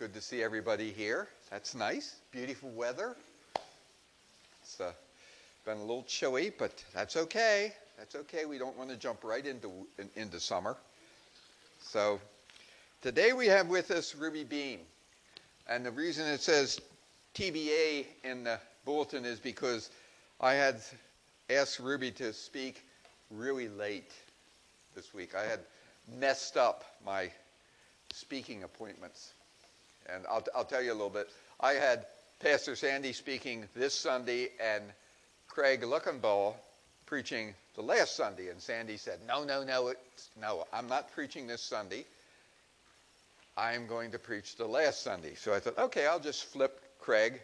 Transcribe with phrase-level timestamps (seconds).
[0.00, 1.28] Good to see everybody here.
[1.50, 2.20] That's nice.
[2.32, 3.16] Beautiful weather.
[4.62, 4.92] It's uh,
[5.66, 7.74] been a little chilly, but that's okay.
[7.98, 8.46] That's okay.
[8.46, 10.78] We don't want to jump right into, in, into summer.
[11.82, 12.18] So
[13.02, 14.78] today we have with us Ruby Beam.
[15.68, 16.80] And the reason it says
[17.34, 19.90] TBA in the bulletin is because
[20.40, 20.76] I had
[21.50, 22.86] asked Ruby to speak
[23.30, 24.12] really late
[24.94, 25.34] this week.
[25.34, 25.60] I had
[26.18, 27.30] messed up my
[28.14, 29.34] speaking appointments.
[30.08, 31.28] And I'll, I'll tell you a little bit.
[31.60, 32.06] I had
[32.40, 34.82] Pastor Sandy speaking this Sunday and
[35.48, 36.54] Craig Luckenbaugh
[37.06, 38.48] preaching the last Sunday.
[38.48, 39.92] And Sandy said, No, no, no,
[40.40, 42.04] no, I'm not preaching this Sunday.
[43.56, 45.34] I'm going to preach the last Sunday.
[45.34, 47.40] So I thought, okay, I'll just flip Craig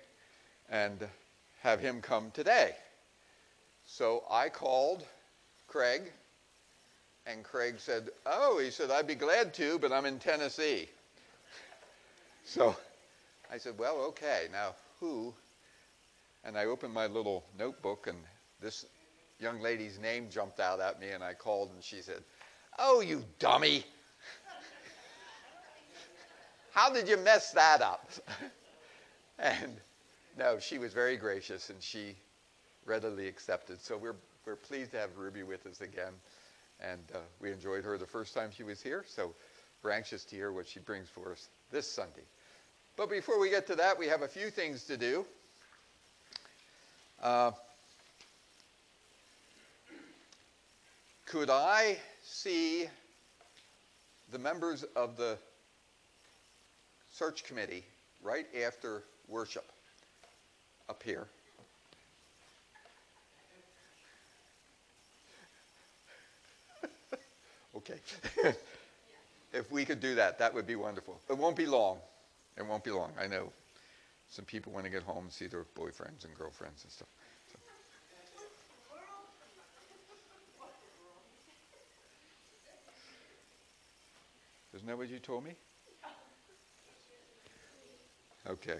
[0.71, 0.99] and
[1.63, 2.75] have him come today.
[3.87, 5.05] So I called
[5.69, 6.03] Craig,
[7.27, 10.89] and Craig said, Oh, he said, I'd be glad to, but I'm in Tennessee.
[12.47, 12.77] So
[13.53, 15.35] I said, Well, okay, now who?
[16.45, 18.17] And I opened my little notebook, and
[18.61, 18.87] this
[19.41, 22.23] young lady's name jumped out at me, and I called, and she said,
[22.79, 23.85] Oh, you dummy.
[26.71, 28.11] How did you mess that up?
[29.41, 29.73] and
[30.39, 32.15] no, she was very gracious, and she
[32.85, 33.81] readily accepted.
[33.81, 36.13] So we're, we're pleased to have Ruby with us again.
[36.79, 39.35] And uh, we enjoyed her the first time she was here, so
[39.83, 42.23] we're anxious to hear what she brings for us this Sunday.
[42.97, 45.27] But before we get to that, we have a few things to do.
[47.23, 47.51] Uh,
[51.27, 52.87] could I see
[54.33, 55.37] the members of the
[57.13, 57.85] search committee
[58.23, 59.71] right after worship
[60.89, 61.27] up here?
[67.77, 68.01] okay.
[69.53, 71.21] if we could do that, that would be wonderful.
[71.29, 71.99] It won't be long.
[72.57, 73.13] It won't be long.
[73.21, 73.53] I know
[74.31, 77.09] some people want to get home and see their boyfriends and girlfriends and stuff.
[77.53, 77.59] So.
[84.75, 85.53] Isn't that what you told me?
[88.49, 88.79] Okay.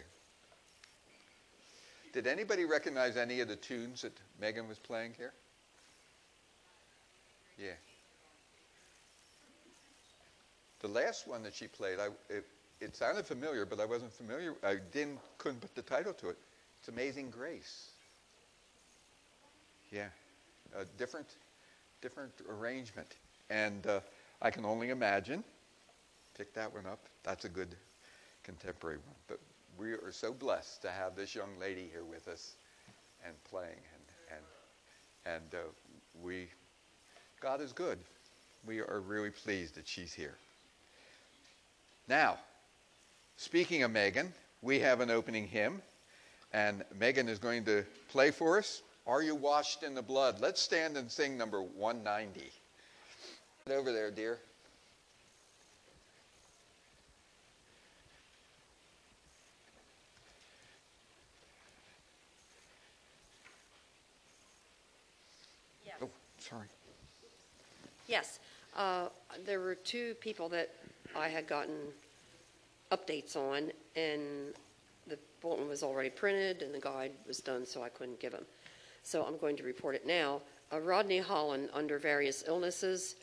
[2.13, 5.33] Did anybody recognize any of the tunes that Megan was playing here?
[7.59, 7.73] Yeah.
[10.81, 12.47] The last one that she played, I, it,
[12.81, 14.55] it sounded familiar, but I wasn't familiar.
[14.63, 16.37] I didn't couldn't put the title to it.
[16.79, 17.91] It's Amazing Grace.
[19.91, 20.09] Yeah,
[20.79, 21.37] a different,
[22.03, 23.17] different arrangement,
[23.51, 24.01] and uh,
[24.43, 25.45] I can only imagine.
[26.37, 27.01] Pick that one up.
[27.23, 27.75] That's a good
[28.43, 29.17] contemporary one.
[29.27, 29.39] But
[29.79, 32.57] we are so blessed to have this young lady here with us
[33.25, 34.37] and playing, and
[35.25, 35.65] and and uh,
[36.23, 36.49] we,
[37.41, 37.99] God is good.
[38.67, 40.35] We are really pleased that she's here.
[42.09, 42.39] Now,
[43.39, 44.33] Speaking of Megan,
[44.63, 45.83] we have an opening hymn,
[46.55, 48.83] and Megan is going to play for us.
[49.07, 50.41] Are you washed in the blood?
[50.41, 52.51] Let's stand and sing number 190.
[53.67, 54.39] Get Over there, dear.
[65.85, 65.97] Yes.
[66.01, 66.09] Oh,
[66.39, 66.67] sorry.
[68.09, 68.39] Yes.
[68.75, 69.09] Uh,
[69.45, 70.71] there were two people that
[71.15, 71.93] I had gotten
[72.91, 74.55] updates on, and
[75.07, 78.45] the bulletin was already printed and the guide was done, so I couldn't give them.
[79.03, 80.41] So I'm going to report it now.
[80.73, 83.17] Uh, Rodney Holland, under various illnesses,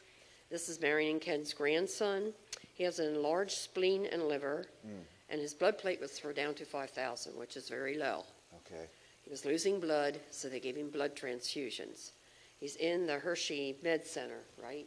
[0.49, 2.33] this is Marion Ken's grandson.
[2.73, 5.01] He has an enlarged spleen and liver, Mm.
[5.29, 8.23] and his blood platelets were down to 5,000, which is very low.
[8.65, 8.87] Okay.
[9.23, 12.11] He was losing blood, so they gave him blood transfusions.
[12.59, 14.85] He's in the Hershey Med Center, right?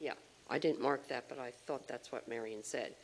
[0.00, 0.14] Yeah,
[0.50, 2.94] I didn't mark that, but I thought that's what Marion said.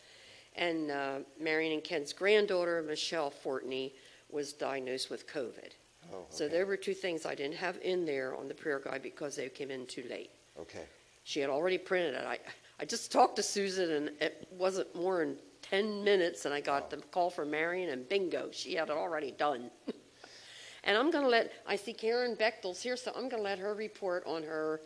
[0.61, 3.93] And uh, Marion and Ken's granddaughter, Michelle Fortney,
[4.31, 5.73] was diagnosed with COVID.
[6.13, 9.03] Oh, So there were two things I didn't have in there on the prayer guide
[9.03, 10.31] because they came in too late.
[10.61, 10.85] Okay.
[11.25, 12.25] She had already printed it.
[12.27, 12.39] I,
[12.79, 16.91] I just talked to Susan, and it wasn't more than 10 minutes, and I got
[16.91, 19.71] the call from Marion, and bingo, she had it already done.
[20.85, 23.59] and I'm going to let, I see Karen Bechtel's here, so I'm going to let
[23.59, 24.81] her report on her.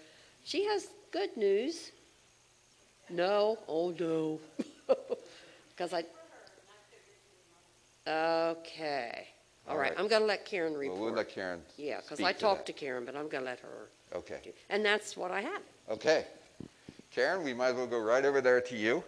[0.44, 1.90] She has good news.
[3.10, 3.58] No?
[3.68, 4.40] Oh, no.
[5.76, 6.04] Because I.
[8.06, 9.26] Okay.
[9.66, 9.90] All All right.
[9.90, 9.98] right.
[9.98, 11.00] I'm going to let Karen Well, report.
[11.00, 11.62] we'll let Karen.
[11.78, 12.72] yeah, because speak I to talked that.
[12.74, 13.88] to Karen, but I'm going to let her.
[14.14, 14.38] Okay.
[14.44, 15.62] do- And that's what I have.
[15.90, 16.26] Okay.
[17.10, 19.02] Karen, we might as well go right over there to you.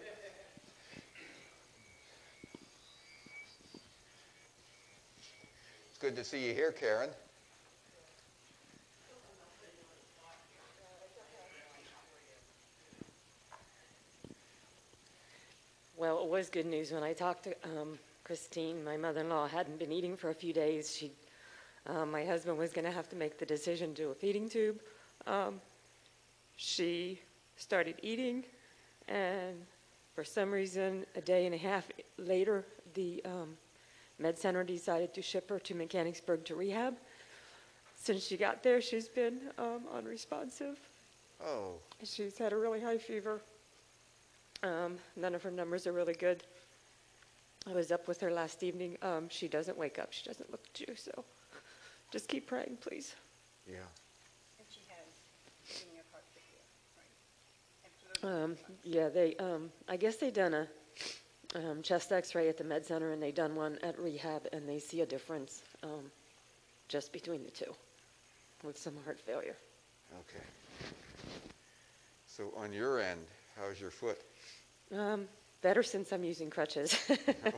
[5.89, 7.09] It's good to see you here, Karen.
[15.97, 18.83] Well, it was good news when I talked to um, Christine.
[18.83, 20.95] My mother-in-law hadn't been eating for a few days.
[20.95, 21.11] She,
[21.87, 24.47] um, my husband was going to have to make the decision to do a feeding
[24.47, 24.79] tube.
[25.25, 25.59] Um,
[26.55, 27.19] she
[27.55, 28.43] started eating,
[29.07, 29.55] and
[30.13, 31.87] for some reason, a day and a half
[32.19, 32.63] later,
[32.93, 33.57] the um,
[34.19, 36.95] med center decided to ship her to Mechanicsburg to rehab.
[37.95, 40.77] Since she got there, she's been um, unresponsive.
[41.43, 41.71] Oh,
[42.03, 43.41] She's had a really high fever.
[44.63, 46.43] Um, none of her numbers are really good.
[47.69, 48.97] I was up with her last evening.
[49.01, 50.13] Um, she doesn't wake up.
[50.13, 50.95] She doesn't look at you.
[50.95, 51.23] So
[52.11, 53.15] just keep praying, please.
[53.67, 53.75] yeah.
[54.57, 56.23] And she has senior heart
[58.23, 58.43] failure, right?
[58.43, 59.35] Um, yeah, they.
[59.35, 60.67] Um, I guess they done a
[61.55, 64.79] um, chest X-ray at the med center, and they done one at rehab, and they
[64.79, 66.11] see a difference um,
[66.87, 67.73] just between the two
[68.63, 69.55] with some heart failure.
[70.19, 70.45] Okay.
[72.27, 73.19] So on your end,
[73.59, 74.19] how's your foot?
[74.95, 75.27] Um,
[75.61, 76.97] better since I'm using crutches.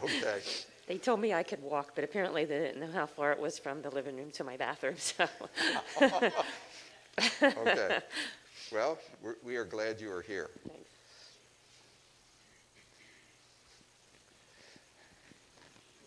[0.03, 0.41] Okay.
[0.87, 3.59] They told me I could walk, but apparently they didn't know how far it was
[3.59, 5.27] from the living room to my bathroom, so.
[7.43, 7.99] Okay.
[8.71, 10.51] Well, we're, we are glad you are here.
[10.67, 10.89] Thanks.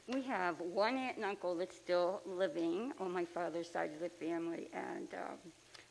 [0.07, 4.09] We have one aunt and uncle that's still living on my father's side of the
[4.09, 5.39] family, and um,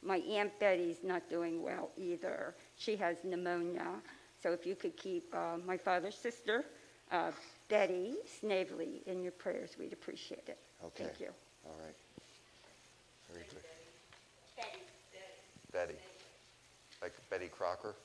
[0.02, 2.56] my Aunt Betty's not doing well either.
[2.78, 3.96] She has pneumonia,
[4.42, 6.66] so if you could keep uh, my father's sister,
[7.12, 7.32] uh,
[7.70, 10.58] Betty Snavely, in your prayers, we'd appreciate it.
[10.84, 11.06] Okay.
[11.06, 11.30] Thank you.
[11.66, 11.96] All right.
[13.32, 13.64] Very good.
[15.72, 15.96] Betty.
[17.02, 17.96] Like Betty Crocker?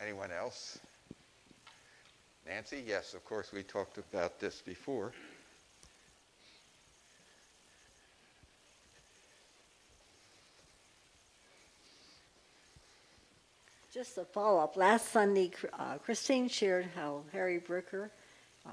[0.00, 0.78] Anyone else?
[2.46, 2.82] Nancy?
[2.86, 5.12] Yes, of course, we talked about this before.
[14.00, 14.78] Just a follow-up.
[14.78, 18.08] Last Sunday, uh, Christine shared how Harry Bricker
[18.64, 18.70] uh,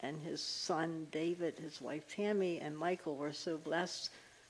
[0.00, 4.08] and his son David, his wife Tammy, and Michael were so blessed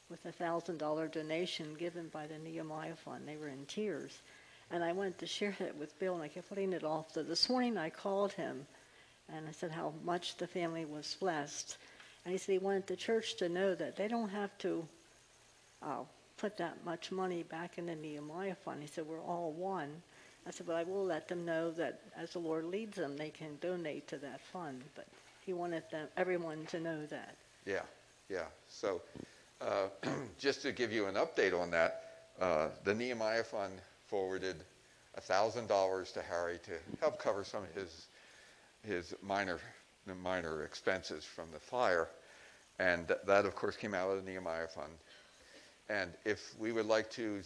[0.09, 3.27] with a thousand dollar donation given by the Nehemiah Fund.
[3.27, 4.21] They were in tears,
[4.71, 7.13] and I wanted to share that with Bill, and I kept putting it off.
[7.13, 8.69] So this morning I called him,
[9.35, 11.77] and I said how much the family was blessed,
[12.25, 14.87] and he said he wanted the church to know that they don't have to
[15.83, 16.05] uh,
[16.37, 18.81] put that much money back in the Nehemiah Fund.
[18.81, 20.03] He said, We're all one.
[20.47, 23.31] I said, But I will let them know that as the Lord leads them, they
[23.31, 24.83] can donate to that fund.
[24.95, 25.07] But
[25.45, 27.35] he wanted them, everyone to know that.
[27.67, 27.83] Yeah,
[28.29, 28.47] yeah.
[28.69, 29.03] So
[29.61, 29.89] uh,
[30.39, 32.03] just to give you an update on that,
[32.41, 33.73] uh, the Nehemiah Fund
[34.09, 34.57] forwarded
[35.21, 38.07] $1,000 to Harry to help cover some of his,
[38.87, 39.59] his minor,
[40.23, 42.09] minor expenses from the fire.
[42.79, 44.93] And that, of course, came out of the Nehemiah Fund.
[45.91, 47.43] And if we would like to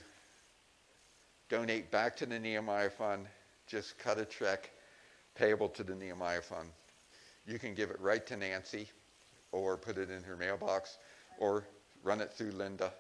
[1.49, 3.27] donate back to the Nehemiah Fund,
[3.67, 4.71] just cut a check
[5.35, 6.69] payable to the Nehemiah Fund.
[7.47, 8.89] You can give it right to Nancy
[9.53, 10.99] or put it in her mailbox
[11.39, 11.65] or
[12.03, 12.93] run it through Linda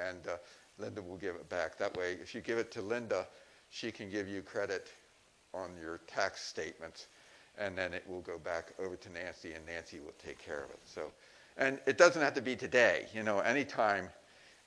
[0.00, 0.36] and uh,
[0.78, 1.76] Linda will give it back.
[1.78, 3.26] That way, if you give it to Linda,
[3.70, 4.88] she can give you credit
[5.52, 7.08] on your tax statements
[7.58, 10.70] and then it will go back over to Nancy and Nancy will take care of
[10.70, 10.80] it.
[10.84, 11.12] So,
[11.56, 14.08] and it doesn't have to be today, you know, anytime,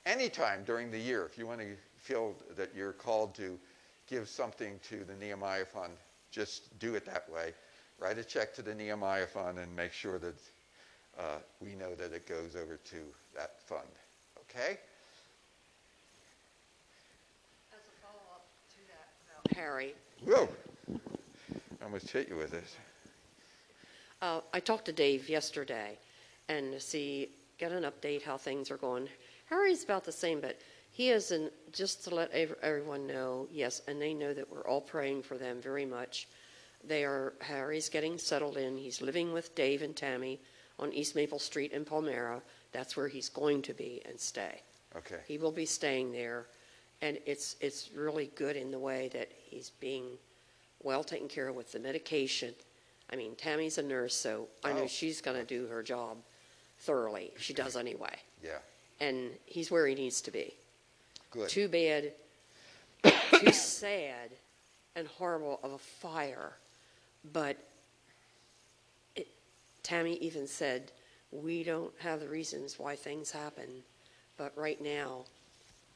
[0.06, 3.58] anytime during the year, if you want to feel that you're called to
[4.06, 5.94] give something to the Nehemiah Fund,
[6.30, 7.54] just do it that way.
[7.98, 10.34] Write a check to the Nehemiah Fund and make sure that
[11.18, 12.96] uh, we know that it goes over to
[13.34, 13.88] that fund.
[14.40, 14.78] Okay?
[17.72, 20.48] As a follow-up to that about Harry, Whoa!
[20.90, 22.76] I almost hit you with this.
[24.20, 25.98] Uh, I talked to Dave yesterday
[26.48, 29.08] and to see, get an update how things are going.
[29.48, 30.58] Harry's about the same, but
[30.94, 34.80] he is in, just to let everyone know, yes, and they know that we're all
[34.80, 36.28] praying for them very much.
[36.86, 38.76] They are, Harry's getting settled in.
[38.78, 40.38] He's living with Dave and Tammy
[40.78, 42.40] on East Maple Street in Palmyra.
[42.70, 44.62] That's where he's going to be and stay.
[44.96, 45.18] Okay.
[45.26, 46.46] He will be staying there,
[47.02, 50.04] and it's it's really good in the way that he's being
[50.84, 52.54] well taken care of with the medication.
[53.10, 54.86] I mean, Tammy's a nurse, so I know Oh.
[54.86, 56.18] she's going to do her job
[56.78, 57.32] thoroughly.
[57.38, 58.58] She does anyway, Yeah.
[59.00, 60.54] and he's where he needs to be.
[61.34, 61.48] Good.
[61.48, 62.12] Too bad,
[63.40, 64.30] too sad,
[64.94, 66.52] and horrible of a fire,
[67.32, 67.56] but
[69.16, 69.26] it,
[69.82, 70.92] Tammy even said,
[71.32, 73.66] "We don't have the reasons why things happen,
[74.36, 75.24] but right now,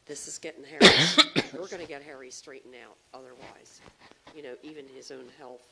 [0.06, 0.92] this is getting Harry.
[1.52, 2.96] we're going to get Harry straightened out.
[3.14, 3.80] Otherwise,
[4.34, 5.62] you know, even his own health.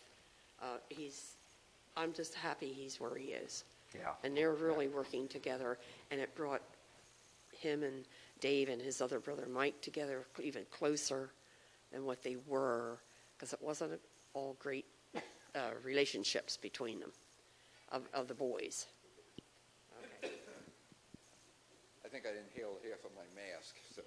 [0.63, 1.33] Uh, he's.
[1.97, 3.65] I'm just happy he's where he is,
[3.97, 4.11] Yeah.
[4.23, 5.77] and they're really working together,
[6.13, 6.63] and it brought
[7.51, 8.05] him and
[8.41, 11.31] Dave and his other brother Mike together even closer
[11.93, 12.99] than what they were,
[13.37, 14.01] because it wasn't
[14.35, 14.87] all great
[15.55, 17.13] uh, relationships between them,
[17.91, 18.87] of, of the boys.
[20.23, 24.03] I think I inhaled half of my mask, so.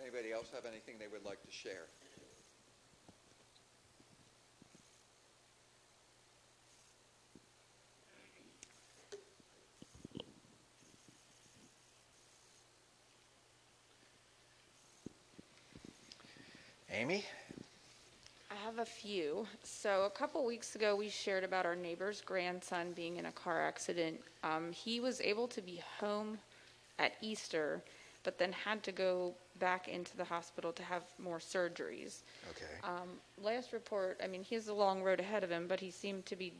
[0.00, 1.86] Anybody else have anything they would like to share?
[16.98, 17.24] Amy?
[18.50, 19.46] I have a few.
[19.62, 23.64] So a couple weeks ago, we shared about our neighbor's grandson being in a car
[23.64, 24.18] accident.
[24.42, 26.38] Um, he was able to be home
[26.98, 27.80] at Easter,
[28.24, 32.22] but then had to go back into the hospital to have more surgeries.
[32.50, 32.66] Okay.
[32.82, 33.08] Um,
[33.40, 36.26] last report, I mean, he has a long road ahead of him, but he seemed
[36.26, 36.52] to be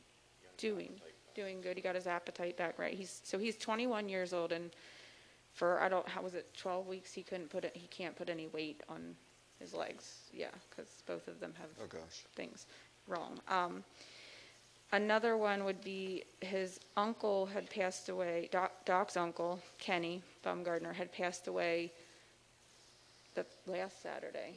[0.57, 1.01] doing
[1.35, 1.77] doing good.
[1.77, 2.95] He got his appetite back right.
[2.95, 4.71] He's so he's 21 years old, and
[5.55, 8.29] for I don't how was it 12 weeks he couldn't put it he can't put
[8.31, 9.17] any weight on
[9.61, 10.29] his legs.
[10.33, 12.25] Yeah, because both of them have Oh, gosh.
[12.35, 12.67] things
[13.07, 13.39] wrong.
[13.49, 13.85] Um,
[14.93, 18.49] another one would be his uncle had passed away.
[18.53, 21.93] Doc, Doc's uncle Kenny Baumgardner had passed away
[23.35, 24.55] the last Saturday,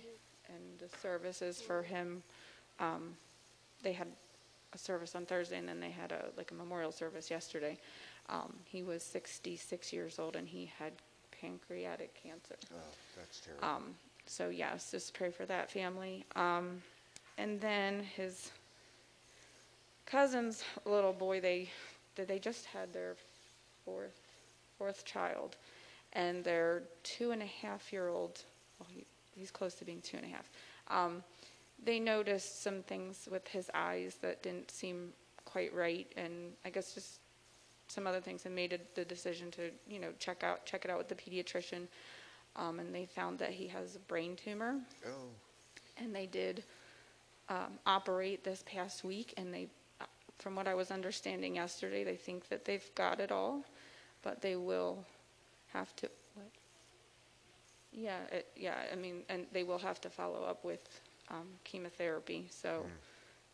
[0.47, 2.23] and the services for him.
[2.79, 3.15] Um,
[3.83, 4.07] they had
[4.73, 7.77] a service on Thursday, and then they had a like a memorial service yesterday.
[8.29, 10.93] Um, he was 66 years old, and he had
[11.41, 12.55] pancreatic cancer.
[12.73, 12.77] Oh,
[13.15, 13.67] that's terrible.
[13.67, 13.95] Um,
[14.31, 16.23] so yes, just pray for that family.
[16.37, 16.81] Um,
[17.37, 18.51] and then his
[20.05, 21.69] cousin's little boy, they
[22.15, 23.15] they just had their
[23.83, 24.17] fourth
[24.77, 25.57] fourth child,
[26.13, 28.41] and their two and a half year old.
[28.79, 30.49] Well, he, he's close to being two and a half.
[30.87, 31.23] Um,
[31.83, 35.09] they noticed some things with his eyes that didn't seem
[35.43, 37.19] quite right, and I guess just
[37.89, 40.89] some other things, and made a, the decision to you know check out check it
[40.89, 41.87] out with the pediatrician
[42.55, 44.79] um, and they found that he has a brain tumor.
[45.05, 45.29] Oh,
[45.97, 46.63] And they did
[47.49, 49.67] um, operate this past week, and they,
[49.99, 50.05] uh,
[50.39, 53.63] from what I was understanding yesterday, they think that they've got it all,
[54.23, 55.05] but they will
[55.73, 56.09] have to.
[56.35, 56.47] What?
[57.93, 58.75] Yeah, it, yeah.
[58.91, 62.47] I mean, and they will have to follow up with um, chemotherapy.
[62.49, 62.85] So,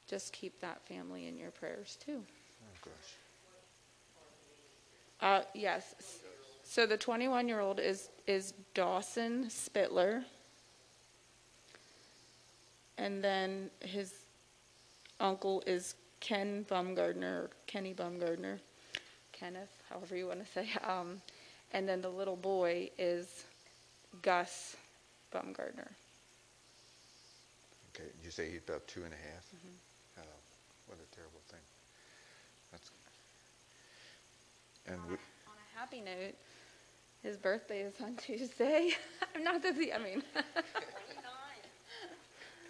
[0.08, 2.24] just keep that family in your prayers too.
[2.24, 3.16] oh, gosh.
[5.20, 5.96] Uh, yes.
[6.70, 10.26] So the 21 year old is is Dawson Spittler,
[12.98, 14.14] and then his
[15.22, 18.60] uncle is Ken Baumgardner, or Kenny Baumgardner,
[19.32, 20.70] Kenneth, however you want to say.
[20.88, 21.22] Um,
[21.74, 23.46] and then the little boy is
[24.22, 24.76] Gus
[25.34, 25.90] Baumgardner.
[27.96, 29.46] Okay, you say he's about two and a half?
[30.18, 30.22] Oh,
[30.88, 31.60] what a terrible thing.
[32.72, 32.92] That's,
[34.88, 36.36] and we, On a happy note,
[37.24, 38.92] his birthday is on Tuesday.
[39.36, 40.24] I'm not that the, I mean.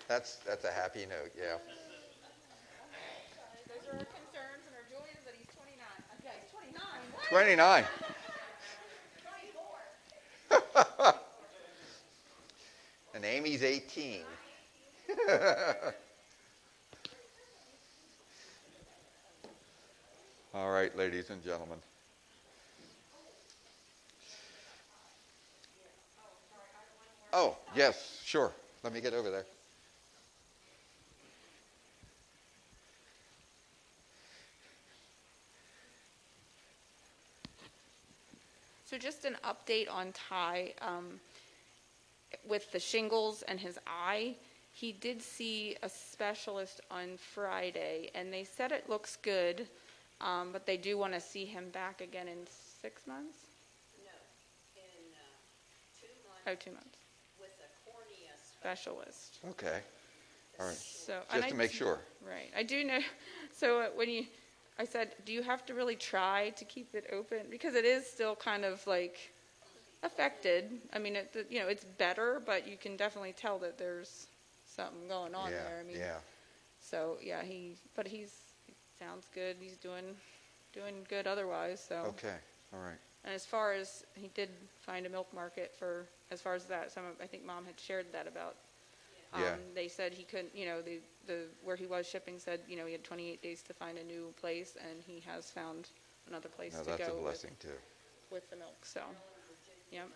[0.08, 1.58] that's, that's a happy note, yeah.
[3.68, 5.86] Those are our concerns and our joy that he's 29.
[6.20, 6.82] Okay, 29.
[7.14, 7.30] What?
[7.30, 7.86] 29.
[13.14, 14.22] and Amy's 18.
[20.54, 21.80] All right, ladies and gentlemen.
[27.34, 28.52] Oh, yes, sure.
[28.84, 29.46] Let me get over there.
[38.86, 41.20] So just an update on Ty um,
[42.48, 44.36] with the shingles and his eye.
[44.72, 49.68] He did see a specialist on Friday, and they said it looks good,
[50.22, 52.38] um, but they do want to see him back again in
[52.82, 53.38] six months.
[54.06, 54.12] No,
[54.76, 55.20] in uh,
[56.00, 56.08] two
[56.46, 56.97] Oh, months two months.
[58.64, 59.40] With a cornea Specialist.
[59.52, 59.80] Okay.
[60.60, 60.76] All right.
[60.76, 62.00] So and Just I to make sure.
[62.26, 62.52] Right.
[62.56, 63.00] I do know.
[63.60, 64.28] So uh, when you,
[64.78, 68.06] I said, do you have to really try to keep it open because it is
[68.06, 69.32] still kind of like
[70.04, 70.72] affected.
[70.94, 74.28] I mean, it, you know, it's better, but you can definitely tell that there's
[74.66, 75.80] something going on yeah, there.
[75.80, 76.18] I mean, yeah.
[76.80, 78.34] so yeah, he, but he's
[78.66, 79.56] he sounds good.
[79.60, 80.06] He's doing,
[80.74, 81.84] doing good otherwise.
[81.88, 81.96] So.
[82.10, 82.36] Okay.
[82.74, 83.00] All right.
[83.26, 84.50] And as far as he did
[84.80, 87.80] find a milk market for as far as that, some of, I think mom had
[87.80, 88.56] shared that about.
[89.34, 89.56] Um, Yeah.
[89.76, 92.86] They said he couldn't, you know, the the where he was shipping said, you know,
[92.86, 95.90] he had 28 days to find a new place, and he has found
[96.28, 97.78] another place Now to that's a go with, blessing too.
[98.32, 98.86] with the milk.
[98.86, 99.02] So,
[99.92, 100.10] yep.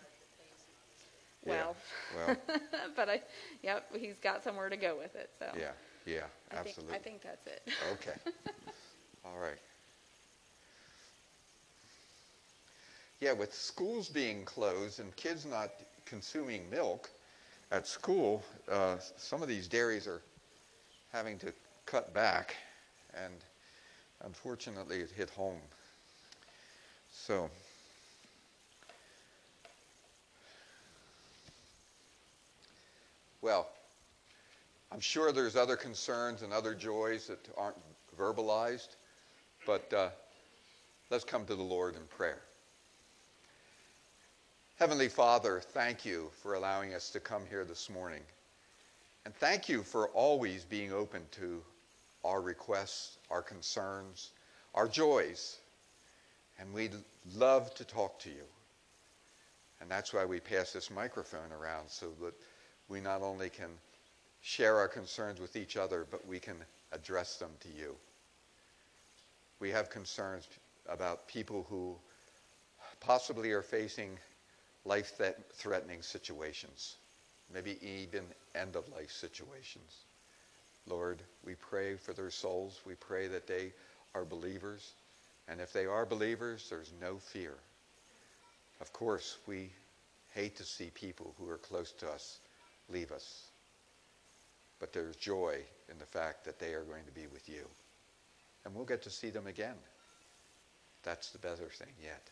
[1.46, 1.66] Yeah.
[1.66, 1.76] Well,
[2.14, 2.36] Well,
[2.96, 3.20] but I,
[3.62, 5.30] yep, he's got somewhere to go with it.
[5.38, 5.72] So yeah,
[6.06, 6.94] yeah, I think, absolutely.
[6.94, 7.62] I think that's it.
[7.92, 8.16] Okay.
[9.24, 9.58] All right.
[13.22, 15.70] Yeah, with schools being closed and kids not
[16.06, 17.08] consuming milk
[17.70, 20.22] at school, uh, some of these dairies are
[21.12, 21.52] having to
[21.86, 22.56] cut back,
[23.14, 23.32] and
[24.24, 25.60] unfortunately, it hit home.
[27.12, 27.48] So,
[33.40, 33.68] well,
[34.90, 37.76] I'm sure there's other concerns and other joys that aren't
[38.18, 38.96] verbalized,
[39.64, 40.08] but uh,
[41.08, 42.40] let's come to the Lord in prayer.
[44.76, 48.22] Heavenly Father, thank you for allowing us to come here this morning.
[49.24, 51.62] And thank you for always being open to
[52.24, 54.30] our requests, our concerns,
[54.74, 55.58] our joys.
[56.58, 56.96] And we'd
[57.36, 58.44] love to talk to you.
[59.80, 62.34] And that's why we pass this microphone around so that
[62.88, 63.70] we not only can
[64.40, 66.56] share our concerns with each other, but we can
[66.92, 67.94] address them to you.
[69.60, 70.48] We have concerns
[70.88, 71.94] about people who
[73.00, 74.18] possibly are facing
[74.84, 75.20] life
[75.52, 76.96] threatening situations,
[77.52, 78.24] maybe even
[78.54, 80.04] end of life situations.
[80.86, 82.80] Lord, we pray for their souls.
[82.84, 83.72] We pray that they
[84.14, 84.92] are believers.
[85.48, 87.54] And if they are believers, there's no fear.
[88.80, 89.70] Of course, we
[90.34, 92.40] hate to see people who are close to us
[92.88, 93.46] leave us.
[94.80, 95.58] But there's joy
[95.88, 97.68] in the fact that they are going to be with you.
[98.64, 99.76] And we'll get to see them again.
[101.04, 102.28] That's the better thing yet.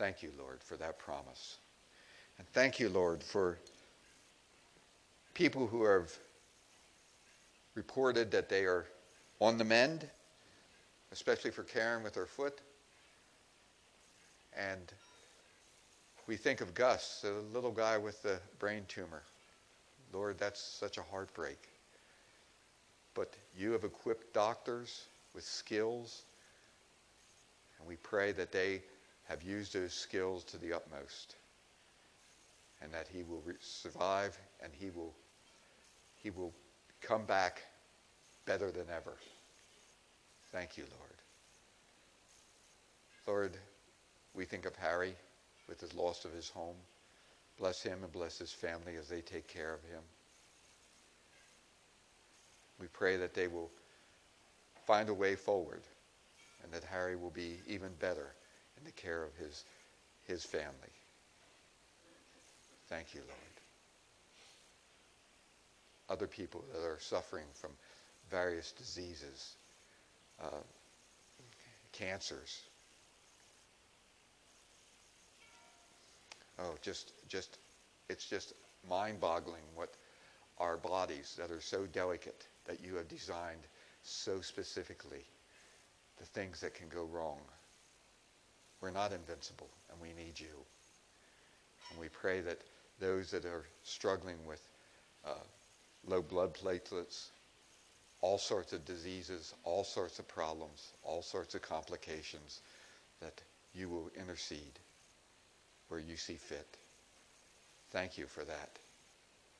[0.00, 1.58] Thank you, Lord, for that promise.
[2.38, 3.58] And thank you, Lord, for
[5.34, 6.10] people who have
[7.74, 8.86] reported that they are
[9.40, 10.08] on the mend,
[11.12, 12.62] especially for Karen with her foot.
[14.56, 14.90] And
[16.26, 19.22] we think of Gus, the little guy with the brain tumor.
[20.14, 21.68] Lord, that's such a heartbreak.
[23.12, 25.04] But you have equipped doctors
[25.34, 26.22] with skills,
[27.78, 28.80] and we pray that they
[29.30, 31.36] have used those skills to the utmost
[32.82, 35.14] and that he will re- survive and he will
[36.16, 36.52] he will
[37.00, 37.62] come back
[38.44, 39.14] better than ever.
[40.52, 41.12] Thank you, Lord.
[43.26, 43.56] Lord,
[44.34, 45.14] we think of Harry
[45.68, 46.76] with the loss of his home.
[47.56, 50.02] Bless him and bless his family as they take care of him.
[52.80, 53.70] We pray that they will
[54.86, 55.82] find a way forward
[56.64, 58.34] and that Harry will be even better
[58.84, 59.64] the care of his,
[60.26, 60.94] his family.
[62.88, 63.36] Thank you, Lord.
[66.08, 67.70] Other people that are suffering from
[68.30, 69.54] various diseases,
[70.42, 70.62] uh,
[71.92, 72.62] cancers.
[76.58, 77.58] Oh, just, just,
[78.08, 78.54] it's just
[78.88, 79.94] mind-boggling what
[80.58, 83.66] our bodies that are so delicate that you have designed
[84.02, 85.24] so specifically,
[86.18, 87.38] the things that can go wrong.
[88.80, 90.64] We're not invincible, and we need you.
[91.90, 92.58] And we pray that
[92.98, 94.62] those that are struggling with
[95.26, 95.34] uh,
[96.06, 97.28] low blood platelets,
[98.20, 102.60] all sorts of diseases, all sorts of problems, all sorts of complications,
[103.20, 103.40] that
[103.74, 104.78] you will intercede
[105.88, 106.76] where you see fit.
[107.90, 108.70] Thank you for that.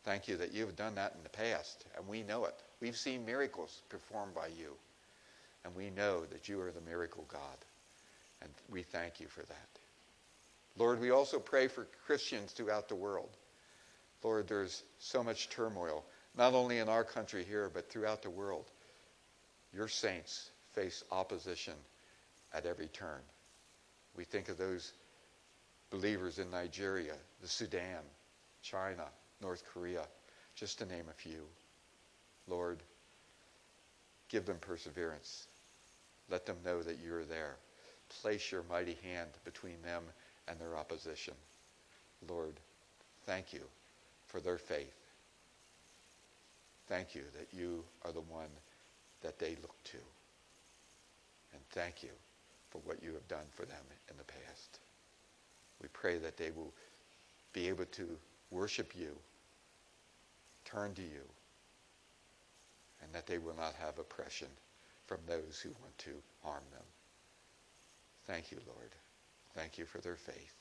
[0.04, 2.54] Thank you that you've done that in the past, and we know it.
[2.80, 4.72] We've seen miracles performed by you,
[5.64, 7.40] and we know that you are the miracle God.
[8.42, 9.68] And we thank you for that.
[10.76, 13.30] Lord, we also pray for Christians throughout the world.
[14.22, 16.04] Lord, there's so much turmoil,
[16.36, 18.66] not only in our country here, but throughout the world.
[19.74, 21.74] Your saints face opposition
[22.52, 23.20] at every turn.
[24.16, 24.92] We think of those
[25.90, 28.02] believers in Nigeria, the Sudan,
[28.62, 29.04] China,
[29.40, 30.04] North Korea,
[30.54, 31.44] just to name a few.
[32.46, 32.78] Lord,
[34.28, 35.46] give them perseverance.
[36.28, 37.56] Let them know that you're there
[38.10, 40.02] place your mighty hand between them
[40.48, 41.34] and their opposition.
[42.28, 42.54] Lord,
[43.24, 43.62] thank you
[44.26, 44.94] for their faith.
[46.88, 48.50] Thank you that you are the one
[49.22, 49.98] that they look to.
[51.52, 52.10] And thank you
[52.70, 54.80] for what you have done for them in the past.
[55.80, 56.72] We pray that they will
[57.52, 58.08] be able to
[58.50, 59.16] worship you,
[60.64, 61.24] turn to you,
[63.02, 64.48] and that they will not have oppression
[65.06, 66.10] from those who want to
[66.44, 66.84] harm them.
[68.30, 68.90] Thank you, Lord.
[69.56, 70.54] Thank you for their faith.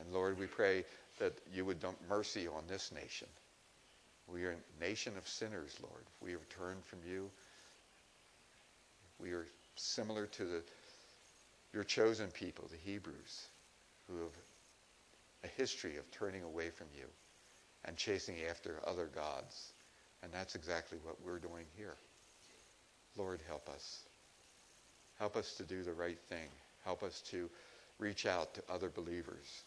[0.00, 0.84] And Lord, we pray
[1.20, 3.28] that you would dump mercy on this nation.
[4.26, 6.02] We are a nation of sinners, Lord.
[6.20, 7.30] We have turned from you.
[9.20, 9.46] We are
[9.76, 10.62] similar to the,
[11.72, 13.46] your chosen people, the Hebrews,
[14.08, 14.36] who have
[15.44, 17.06] a history of turning away from you
[17.84, 19.72] and chasing after other gods.
[20.24, 21.94] And that's exactly what we're doing here.
[23.16, 24.05] Lord, help us.
[25.18, 26.48] Help us to do the right thing.
[26.84, 27.48] Help us to
[27.98, 29.62] reach out to other believers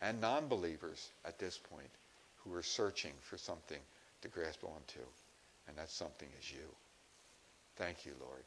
[0.00, 1.90] and non believers at this point
[2.36, 3.80] who are searching for something
[4.22, 5.00] to grasp onto.
[5.66, 6.68] And that something is you.
[7.76, 8.42] Thank you, Lord,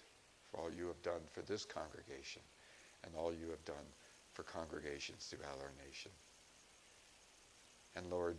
[0.51, 2.43] for all you have done for this congregation
[3.03, 3.75] and all you have done
[4.33, 6.12] for congregations throughout our nation.
[7.95, 8.38] And Lord,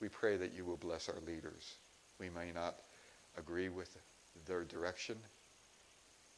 [0.00, 1.74] we pray that you will bless our leaders.
[2.20, 2.76] We may not
[3.36, 3.94] agree with
[4.46, 5.16] their direction,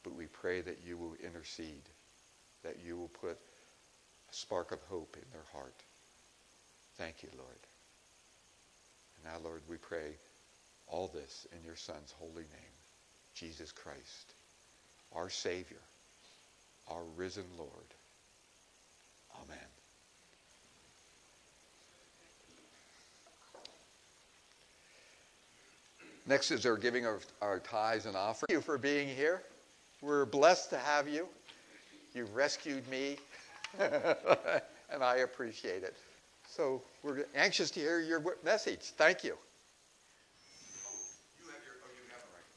[0.03, 1.89] but we pray that you will intercede,
[2.63, 3.37] that you will put
[4.29, 5.75] a spark of hope in their heart.
[6.97, 7.57] Thank you, Lord.
[9.15, 10.15] And now, Lord, we pray
[10.87, 12.75] all this in your Son's holy name,
[13.33, 14.33] Jesus Christ,
[15.15, 15.77] our Savior,
[16.89, 17.69] our risen Lord.
[19.35, 19.57] Amen.
[26.25, 28.47] Next is our giving of our tithes and offering.
[28.47, 29.43] Thank you for being here.
[30.03, 31.29] We're blessed to have you.
[32.13, 33.15] You've rescued me,
[33.79, 35.95] and I appreciate it.
[36.45, 38.81] So we're anxious to hear your message.
[38.81, 39.37] Thank you.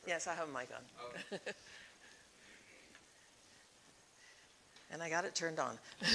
[0.09, 1.39] Yes, I have a mic on.
[4.91, 5.79] and I got it turned on.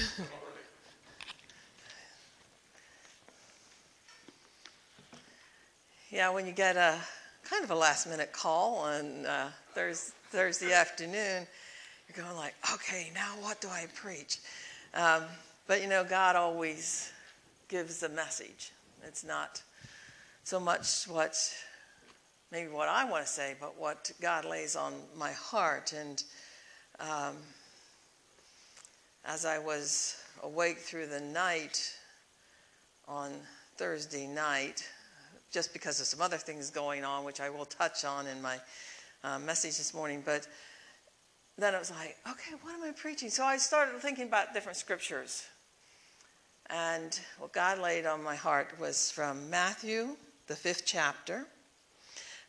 [6.12, 6.98] yeah, when you get a
[7.46, 11.47] kind of a last minute call and uh, Thursday, Thursday afternoon,
[12.07, 14.39] you're going like, okay, now what do I preach?
[14.93, 15.23] Um,
[15.67, 17.12] but you know, God always
[17.69, 18.71] gives the message.
[19.03, 19.62] It's not
[20.43, 21.38] so much what
[22.51, 25.93] maybe what I want to say, but what God lays on my heart.
[25.93, 26.23] And
[26.99, 27.38] um,
[29.25, 31.93] as I was awake through the night
[33.07, 33.31] on
[33.77, 34.88] Thursday night,
[35.51, 38.57] just because of some other things going on, which I will touch on in my
[39.23, 40.47] uh, message this morning, but
[41.57, 43.29] then it was like, okay, what am I preaching?
[43.29, 45.47] So I started thinking about different scriptures.
[46.69, 50.15] And what God laid on my heart was from Matthew,
[50.47, 51.45] the fifth chapter.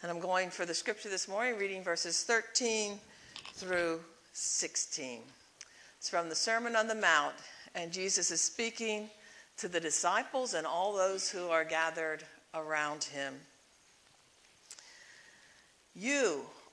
[0.03, 2.99] And I'm going for the scripture this morning, reading verses 13
[3.55, 4.01] through
[4.33, 5.21] 16.
[5.99, 7.35] It's from the Sermon on the Mount,
[7.75, 9.11] and Jesus is speaking
[9.59, 13.35] to the disciples and all those who are gathered around him.
[15.95, 16.43] You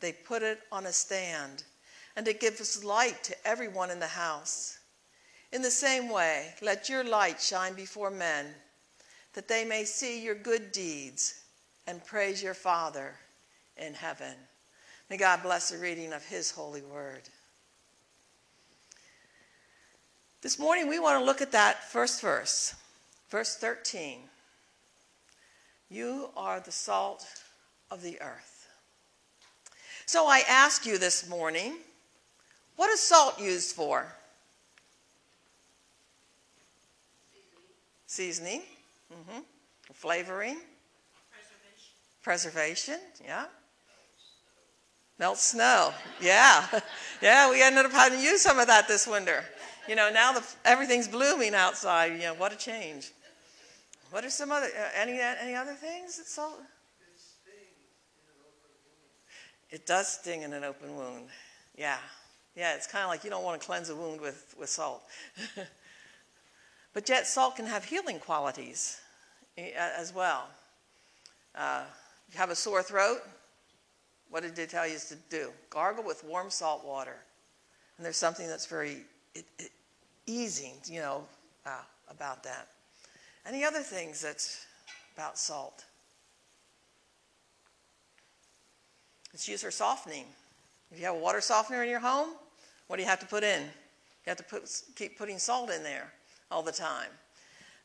[0.00, 1.64] they put it on a stand,
[2.16, 4.78] and it gives light to everyone in the house.
[5.52, 8.46] In the same way, let your light shine before men,
[9.34, 11.42] that they may see your good deeds
[11.86, 13.14] and praise your Father
[13.76, 14.34] in heaven.
[15.08, 17.22] May God bless the reading of his holy word.
[20.42, 22.74] This morning, we want to look at that first verse,
[23.30, 24.20] verse 13.
[25.90, 27.26] You are the salt
[27.90, 28.57] of the earth.
[30.08, 31.74] So I ask you this morning,
[32.76, 34.06] what is salt used for?
[38.06, 38.62] Seasoning.
[39.12, 39.40] Mm-hmm.
[39.92, 40.56] Flavoring.
[42.22, 42.94] Preservation.
[42.94, 43.44] Preservation, yeah.
[45.18, 45.92] Melt snow.
[46.22, 46.66] Yeah.
[47.20, 49.44] Yeah, we ended up having to use some of that this winter.
[49.88, 52.12] You know, now the, everything's blooming outside.
[52.12, 53.10] You know, what a change.
[54.10, 56.62] What are some other, uh, any, any other things that salt?
[59.70, 61.26] It does sting in an open wound.
[61.76, 61.98] Yeah.
[62.56, 65.02] Yeah, it's kind of like you don't want to cleanse a wound with, with salt.
[66.92, 69.00] but yet, salt can have healing qualities
[69.56, 70.48] as well.
[71.54, 71.82] Uh,
[72.32, 73.20] you have a sore throat,
[74.30, 75.50] what did they tell you to do?
[75.70, 77.16] Gargle with warm salt water.
[77.96, 78.98] And there's something that's very
[79.34, 79.70] it, it,
[80.26, 81.24] easing, you know,
[81.66, 82.68] uh, about that.
[83.46, 84.66] Any other things that's
[85.14, 85.84] about salt?
[89.32, 90.24] It's used for softening.
[90.90, 92.30] If you have a water softener in your home,
[92.86, 93.62] what do you have to put in?
[93.62, 96.12] You have to put, keep putting salt in there
[96.50, 97.10] all the time.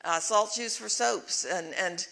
[0.06, 2.08] Uh, salt's used for soaps, and and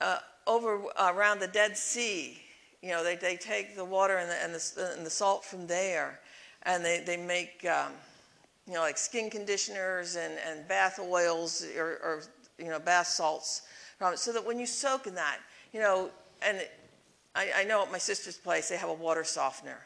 [0.00, 2.38] uh, over uh, around the Dead Sea,
[2.82, 5.66] you know, they, they take the water and the, and the, and the salt from
[5.66, 6.20] there,
[6.62, 7.92] and they, they make, um,
[8.66, 12.22] you know, like skin conditioners and, and bath oils or, or,
[12.58, 13.62] you know, bath salts
[13.98, 14.18] from it.
[14.18, 15.38] So that when you soak in that,
[15.72, 16.10] you know,
[16.42, 16.62] and
[17.40, 19.78] I, I know at my sister's place, they have a water softener.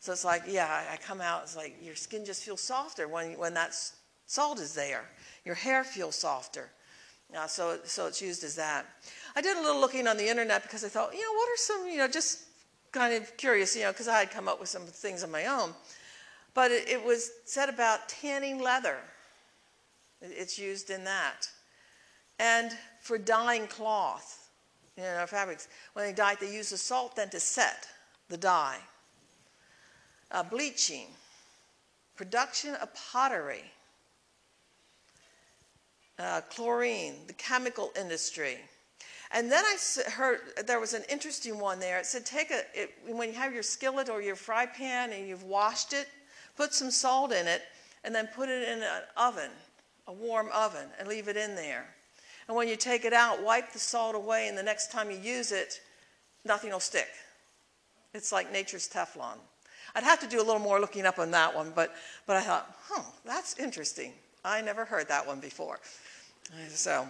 [0.00, 3.38] So it's like, yeah, I come out, it's like your skin just feels softer when,
[3.38, 3.94] when that's
[4.26, 5.04] Salt is there.
[5.44, 6.70] Your hair feels softer.
[7.36, 8.86] Uh, so, so it's used as that.
[9.36, 11.56] I did a little looking on the internet because I thought, you know, what are
[11.56, 12.44] some, you know, just
[12.92, 15.46] kind of curious, you know, because I had come up with some things on my
[15.46, 15.74] own.
[16.54, 18.98] But it, it was said about tanning leather.
[20.22, 21.48] It's used in that.
[22.38, 24.43] And for dyeing cloth,
[24.96, 25.68] you know, fabrics.
[25.92, 27.88] When they dye they use the salt then to set
[28.28, 28.78] the dye.
[30.30, 31.06] Uh, bleaching,
[32.16, 33.64] production of pottery,
[36.18, 38.58] uh, chlorine, the chemical industry.
[39.30, 41.98] And then I heard there was an interesting one there.
[41.98, 45.26] It said, take a, it, when you have your skillet or your fry pan and
[45.26, 46.08] you've washed it,
[46.56, 47.62] put some salt in it,
[48.04, 49.50] and then put it in an oven,
[50.06, 51.86] a warm oven, and leave it in there.
[52.46, 55.16] And when you take it out, wipe the salt away, and the next time you
[55.16, 55.80] use it,
[56.44, 57.08] nothing will stick.
[58.12, 59.38] It's like nature's Teflon.
[59.94, 61.94] I'd have to do a little more looking up on that one, but,
[62.26, 64.12] but I thought, huh, that's interesting.
[64.44, 65.80] I never heard that one before.
[66.68, 67.06] So,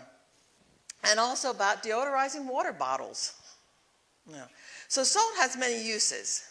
[1.02, 3.34] and also about deodorizing water bottles.
[4.30, 4.44] Yeah.
[4.88, 6.44] So salt has many uses.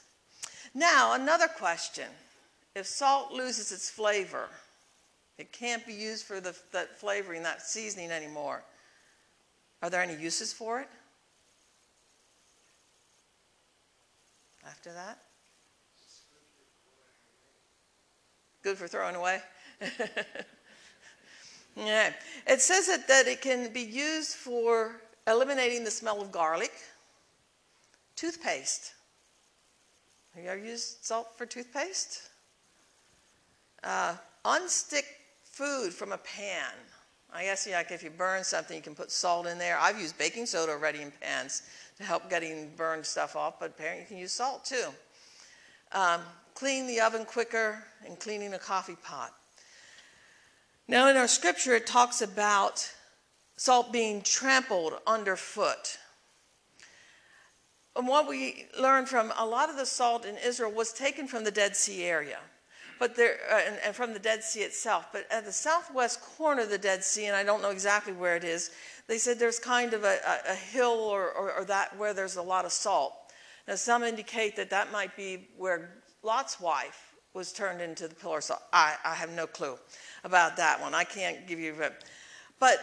[0.73, 2.07] Now, another question.
[2.75, 4.49] If salt loses its flavor,
[5.37, 6.53] it can't be used for the,
[6.97, 8.63] flavoring, that seasoning anymore.
[9.83, 10.87] Are there any uses for it?
[14.65, 15.17] After that?
[18.61, 19.41] Good for throwing away?
[21.75, 22.13] yeah.
[22.47, 26.71] It says that, it can be used for eliminating the smell of garlic,
[28.15, 28.93] toothpaste.
[30.33, 32.29] Have you ever used salt for toothpaste?
[33.83, 34.15] Uh,
[34.45, 35.03] unstick
[35.43, 36.71] food from a pan.
[37.35, 39.77] I guess yeah, if you burn something, you can put salt in there.
[39.79, 41.63] I've used baking soda already in pans
[41.97, 44.89] to help getting burned stuff off, but apparently you can use salt too.
[45.91, 46.21] Um,
[46.53, 49.33] clean the oven quicker and cleaning a coffee pot.
[50.87, 52.91] Now, in our scripture, it talks about
[53.55, 55.97] salt being trampled underfoot.
[57.95, 61.43] And what we learned from a lot of the salt in Israel was taken from
[61.43, 62.39] the Dead Sea area
[63.03, 65.07] but there, uh, and, and, from the Dead Sea itself.
[65.11, 68.37] But at the southwest corner of the Dead Sea, and I don't know exactly where
[68.37, 68.71] it is,
[69.07, 72.37] they said there's kind of a, a, a hill or, or, or, that where there's
[72.37, 73.11] a lot of salt.
[73.67, 78.37] Now, some indicate that that might be where Lot's wife was turned into the pillar
[78.37, 78.61] of salt.
[78.71, 79.77] I, I have no clue
[80.23, 80.93] about that one.
[80.93, 81.75] I can't give you,
[82.57, 82.79] but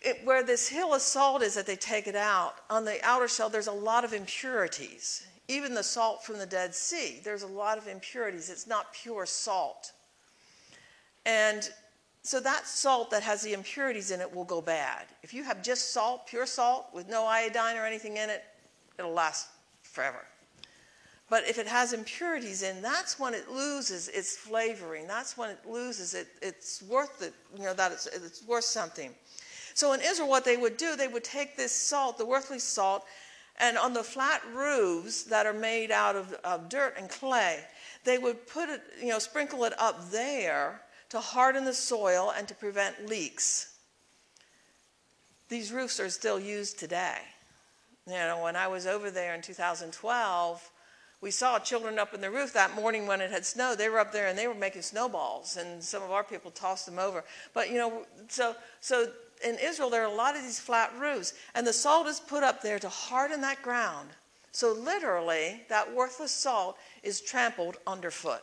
[0.00, 3.26] it, where this hill of salt is that they take it out, on the outer
[3.26, 7.46] shell, there's a lot of impurities even the salt from the Dead Sea, there's a
[7.46, 8.48] lot of impurities.
[8.48, 9.92] It's not pure salt.
[11.26, 11.68] And
[12.22, 15.06] so that salt that has the impurities in it will go bad.
[15.22, 18.44] If you have just salt, pure salt, with no iodine or anything in it,
[18.98, 19.48] it'll last
[19.82, 20.24] forever.
[21.28, 25.06] But if it has impurities in, that's when it loses its flavoring.
[25.06, 26.28] That's when it loses it.
[26.42, 29.14] It's worth it, you know, that it's, it's worth something.
[29.74, 33.06] So in Israel, what they would do, they would take this salt, the worthless salt,
[33.62, 37.60] and on the flat roofs that are made out of, of dirt and clay,
[38.04, 42.48] they would put it, you know, sprinkle it up there to harden the soil and
[42.48, 43.76] to prevent leaks.
[45.48, 47.18] These roofs are still used today.
[48.06, 50.70] You know, when I was over there in 2012,
[51.20, 53.78] we saw children up in the roof that morning when it had snowed.
[53.78, 56.86] They were up there and they were making snowballs, and some of our people tossed
[56.86, 57.22] them over.
[57.54, 59.12] But you know, so so
[59.44, 62.42] in Israel, there are a lot of these flat roofs, and the salt is put
[62.42, 64.08] up there to harden that ground.
[64.52, 68.42] So, literally, that worthless salt is trampled underfoot.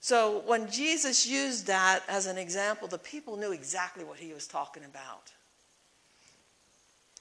[0.00, 4.46] So, when Jesus used that as an example, the people knew exactly what he was
[4.46, 5.32] talking about.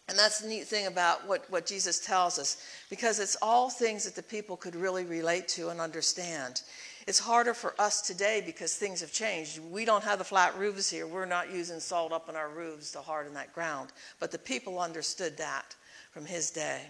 [0.08, 4.04] And that's the neat thing about what, what Jesus tells us, because it's all things
[4.04, 6.62] that the people could really relate to and understand.
[7.08, 9.60] It's harder for us today because things have changed.
[9.60, 11.06] We don't have the flat roofs here.
[11.06, 13.92] We're not using salt up on our roofs to harden that ground.
[14.20, 15.76] But the people understood that
[16.12, 16.82] from his day.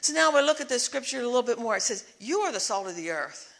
[0.00, 1.76] So now we look at this scripture a little bit more.
[1.76, 3.52] It says, You are the salt of the earth.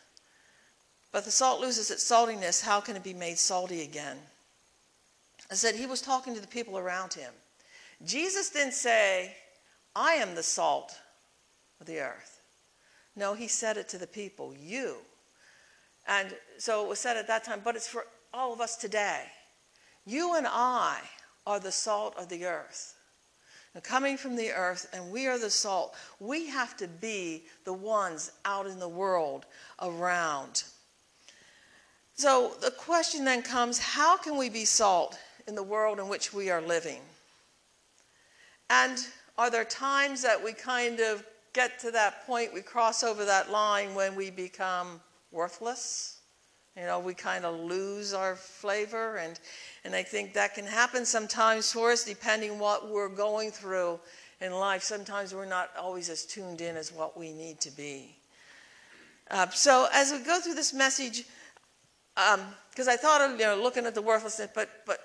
[1.13, 2.61] But the salt loses its saltiness.
[2.61, 4.19] How can it be made salty again?
[5.51, 7.33] I said he was talking to the people around him.
[8.05, 9.35] Jesus didn't say,
[9.95, 10.99] I am the salt
[11.81, 12.43] of the earth.
[13.15, 14.53] No, he said it to the people.
[14.59, 14.97] You
[16.09, 19.25] and so it was said at that time, but it's for all of us today.
[20.05, 21.01] You and I
[21.47, 22.95] are the salt of the earth.
[23.75, 25.95] Now, coming from the earth, and we are the salt.
[26.19, 29.47] We have to be the ones out in the world
[29.83, 30.65] around.
[32.15, 36.33] So the question then comes how can we be salt in the world in which
[36.33, 37.01] we are living?
[38.71, 38.99] And
[39.37, 43.51] are there times that we kind of get to that point, we cross over that
[43.51, 45.01] line when we become
[45.33, 46.19] worthless,
[46.77, 49.41] You know, we kind of lose our flavor, and,
[49.85, 53.99] and I think that can happen sometimes for us depending what we're going through
[54.41, 54.83] in life.
[54.83, 58.17] Sometimes we're not always as tuned in as what we need to be.
[59.31, 61.25] Uh, so as we go through this message,
[62.15, 64.99] because um, I thought of you know looking at the worthlessness, but but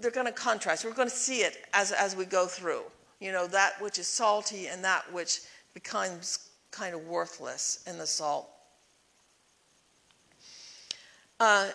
[0.00, 0.84] they're going to contrast.
[0.84, 2.82] We're going to see it as as we go through.
[3.20, 5.40] You know that which is salty and that which
[5.74, 8.48] becomes kind of worthless in the salt.
[11.40, 11.68] Uh,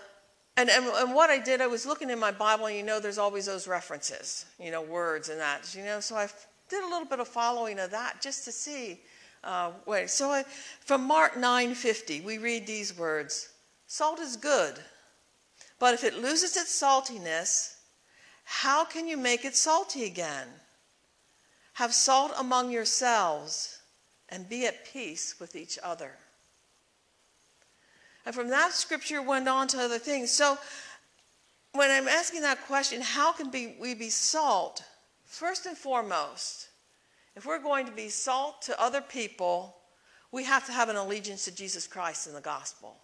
[0.55, 2.99] and, and, and what I did, I was looking in my Bible, and you know,
[2.99, 5.99] there's always those references, you know, words and that, you know.
[5.99, 6.27] So I
[6.69, 8.99] did a little bit of following of that just to see.
[9.43, 10.43] Uh, wait, so I,
[10.81, 13.49] from Mark 9:50, we read these words:
[13.87, 14.79] "Salt is good,
[15.79, 17.75] but if it loses its saltiness,
[18.43, 20.47] how can you make it salty again?
[21.73, 23.79] Have salt among yourselves,
[24.29, 26.17] and be at peace with each other."
[28.25, 30.31] And from that scripture went on to other things.
[30.31, 30.57] So
[31.73, 34.83] when I'm asking that question, how can be, we be salt?
[35.25, 36.69] First and foremost,
[37.35, 39.75] if we're going to be salt to other people,
[40.31, 42.95] we have to have an allegiance to Jesus Christ and the gospel.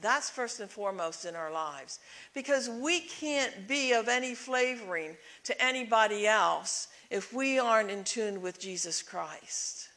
[0.00, 2.00] That's first and foremost in our lives.
[2.34, 8.42] Because we can't be of any flavoring to anybody else if we aren't in tune
[8.42, 9.88] with Jesus Christ.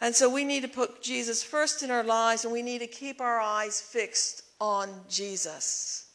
[0.00, 2.86] And so we need to put Jesus first in our lives and we need to
[2.86, 6.08] keep our eyes fixed on Jesus.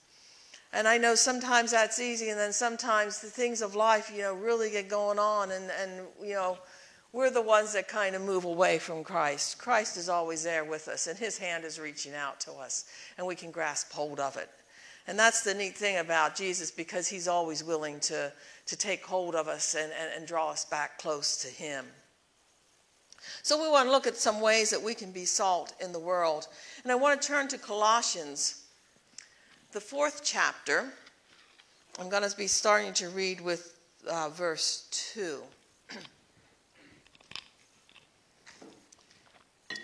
[0.73, 4.33] And I know sometimes that's easy, and then sometimes the things of life, you know,
[4.33, 6.57] really get going on, and, and you know,
[7.11, 9.59] we're the ones that kind of move away from Christ.
[9.59, 12.85] Christ is always there with us, and his hand is reaching out to us,
[13.19, 14.49] and we can grasp hold of it.
[15.05, 18.33] And that's the neat thing about Jesus because he's always willing to,
[18.65, 21.85] to take hold of us and, and, and draw us back close to him.
[23.41, 25.99] So we want to look at some ways that we can be salt in the
[25.99, 26.47] world.
[26.83, 28.63] And I want to turn to Colossians,
[29.71, 30.91] the fourth chapter.
[31.99, 33.77] I'm going to be starting to read with
[34.09, 35.39] uh, verse 2.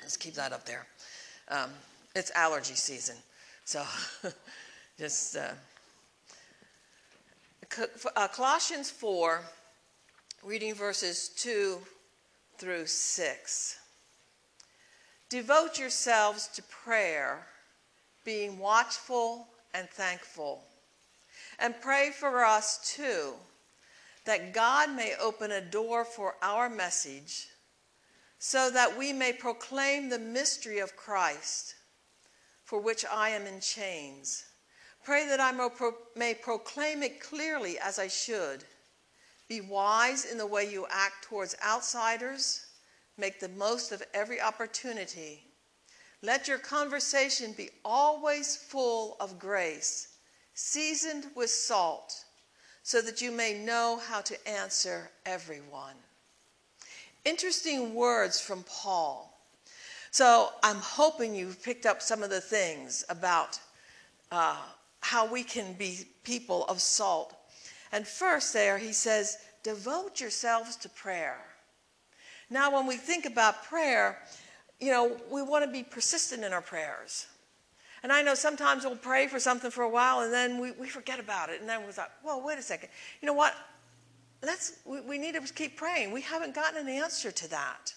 [0.01, 0.85] Let's keep that up there.
[1.49, 1.69] Um,
[2.15, 3.15] it's allergy season.
[3.65, 3.83] So
[4.97, 5.35] just.
[5.37, 5.49] Uh,
[8.15, 9.41] uh, Colossians 4,
[10.43, 11.77] reading verses 2
[12.59, 13.77] through 6.
[15.29, 17.47] Devote yourselves to prayer,
[18.25, 20.63] being watchful and thankful.
[21.57, 23.33] And pray for us too,
[24.25, 27.47] that God may open a door for our message,
[28.39, 31.75] so that we may proclaim the mystery of Christ,
[32.63, 34.45] for which I am in chains.
[35.03, 35.51] Pray that I
[36.15, 38.63] may proclaim it clearly as I should.
[39.49, 42.67] Be wise in the way you act towards outsiders.
[43.17, 45.43] Make the most of every opportunity.
[46.21, 50.09] Let your conversation be always full of grace,
[50.53, 52.13] seasoned with salt,
[52.83, 55.95] so that you may know how to answer everyone.
[57.25, 59.35] Interesting words from Paul.
[60.11, 63.59] So I'm hoping you've picked up some of the things about
[64.31, 64.57] uh,
[65.01, 67.35] how we can be people of salt
[67.91, 71.37] and first, there he says, devote yourselves to prayer.
[72.49, 74.19] Now, when we think about prayer,
[74.79, 77.27] you know, we want to be persistent in our prayers.
[78.01, 80.87] And I know sometimes we'll pray for something for a while and then we, we
[80.87, 81.59] forget about it.
[81.59, 82.89] And then we're like, well, wait a second.
[83.21, 83.53] You know what?
[84.41, 86.11] Let's, we, we need to keep praying.
[86.11, 87.93] We haven't gotten an answer to that.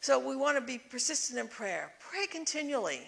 [0.00, 1.92] So we want to be persistent in prayer.
[2.00, 3.00] Pray continually.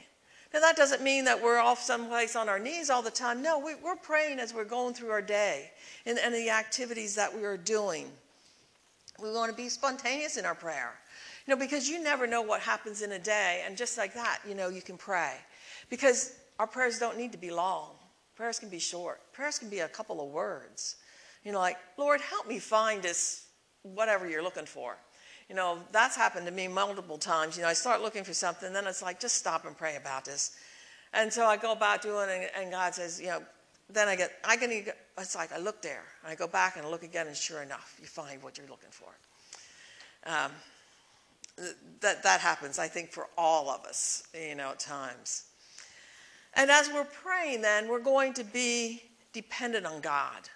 [0.52, 3.42] Now, that doesn't mean that we're off someplace on our knees all the time.
[3.42, 5.70] No, we, are praying as we're going through our day
[6.06, 8.06] and, and the activities that we are doing.
[9.20, 10.94] We want to be spontaneous in our prayer.
[11.46, 14.40] You know, because you never know what happens in a day, and just like that,
[14.46, 15.34] you know, you can pray.
[15.90, 17.92] Because our prayers don't need to be long,
[18.37, 20.96] prayers can be short, prayers can be a couple of words.
[21.44, 23.46] You know, like, Lord, help me find this
[23.82, 24.96] whatever you're looking for.
[25.48, 27.56] You know, that's happened to me multiple times.
[27.56, 30.24] You know, I start looking for something, then it's like, just stop and pray about
[30.24, 30.57] this.
[31.14, 33.42] And so I go about doing it, and God says, you know,
[33.90, 36.86] then I get, I can, it's like I look there, and I go back and
[36.90, 39.09] look again, and sure enough, you find what you're looking for.
[40.26, 40.53] Um,
[42.01, 45.44] that, that happens, I think, for all of us, you know, at times.
[46.55, 50.51] And as we're praying, then, we're going to be dependent on God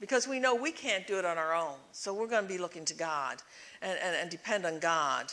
[0.00, 1.76] because we know we can't do it on our own.
[1.92, 3.42] So we're going to be looking to God
[3.82, 5.32] and, and, and depend on God.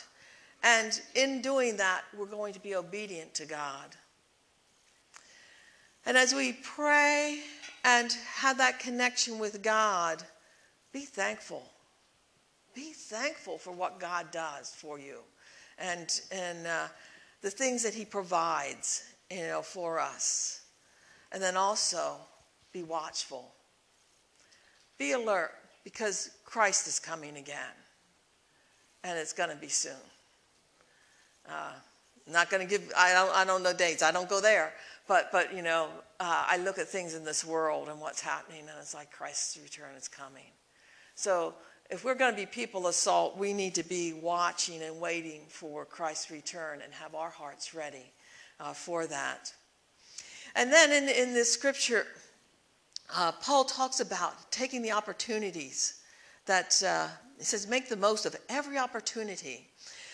[0.63, 3.95] And in doing that, we're going to be obedient to God.
[6.05, 7.41] And as we pray
[7.83, 10.23] and have that connection with God,
[10.91, 11.63] be thankful.
[12.73, 15.19] Be thankful for what God does for you
[15.77, 16.87] and, and uh,
[17.41, 20.61] the things that He provides you know, for us.
[21.31, 22.15] And then also
[22.71, 23.51] be watchful.
[24.97, 25.51] Be alert
[25.83, 27.75] because Christ is coming again.
[29.03, 29.93] And it's going to be soon.
[31.47, 31.71] Uh,
[32.29, 34.03] not going to give, I don't, I don't know dates.
[34.03, 34.73] I don't go there.
[35.07, 35.87] But, but you know,
[36.19, 39.57] uh, I look at things in this world and what's happening, and it's like Christ's
[39.57, 40.51] return is coming.
[41.15, 41.53] So
[41.89, 45.41] if we're going to be people of salt, we need to be watching and waiting
[45.47, 48.11] for Christ's return and have our hearts ready
[48.59, 49.53] uh, for that.
[50.55, 52.05] And then in, in this scripture,
[53.15, 56.01] uh, Paul talks about taking the opportunities
[56.45, 59.67] that, uh, he says, make the most of every opportunity.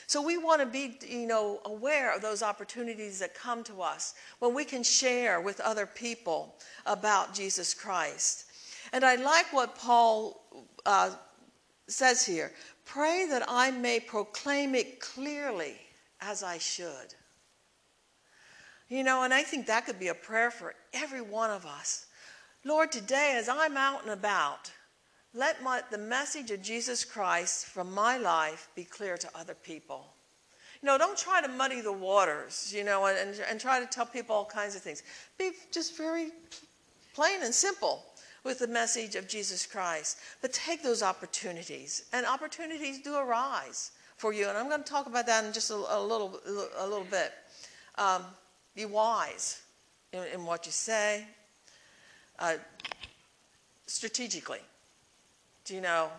[0.07, 4.13] So we want to be, you know, aware of those opportunities that come to us
[4.39, 8.45] when we can share with other people about Jesus Christ.
[8.91, 10.43] And I like what Paul
[10.85, 11.11] uh,
[11.87, 12.51] says here
[12.85, 15.77] pray that I may proclaim it clearly
[16.19, 17.15] as I should.
[18.89, 22.07] You know, and I think that could be a prayer for every one of us.
[22.65, 24.71] Lord, today as I'm out and about,
[25.33, 30.05] let my, the message of Jesus Christ from my life be clear to other people.
[30.81, 34.05] You know, don't try to muddy the waters, you know, and, and try to tell
[34.05, 35.01] people all kinds of things.
[35.37, 36.31] Be just very
[37.13, 38.03] plain and simple
[38.43, 40.19] with the message of Jesus Christ.
[40.41, 44.47] But take those opportunities, and opportunities do arise for you.
[44.47, 46.39] And I'm going to talk about that in just a, a little,
[46.77, 47.31] a little bit.
[47.95, 48.23] Um,
[48.75, 49.61] be wise
[50.11, 51.25] in, in, what you say,
[52.43, 52.57] uh,
[53.87, 54.59] strategically.
[55.65, 56.09] Do you know?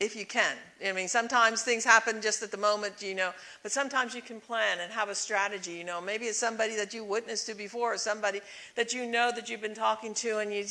[0.00, 0.56] If you can.
[0.82, 4.40] I mean, sometimes things happen just at the moment, you know, but sometimes you can
[4.40, 6.00] plan and have a strategy, you know.
[6.00, 8.40] Maybe it's somebody that you witnessed to before or somebody
[8.76, 10.64] that you know that you've been talking to and you,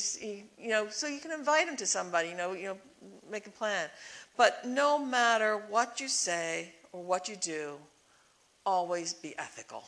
[0.57, 2.77] you know, so you can invite them to somebody, you know, you know,
[3.29, 3.87] make a plan.
[4.35, 7.75] But no matter what you say or what you do,
[8.65, 9.83] always be ethical.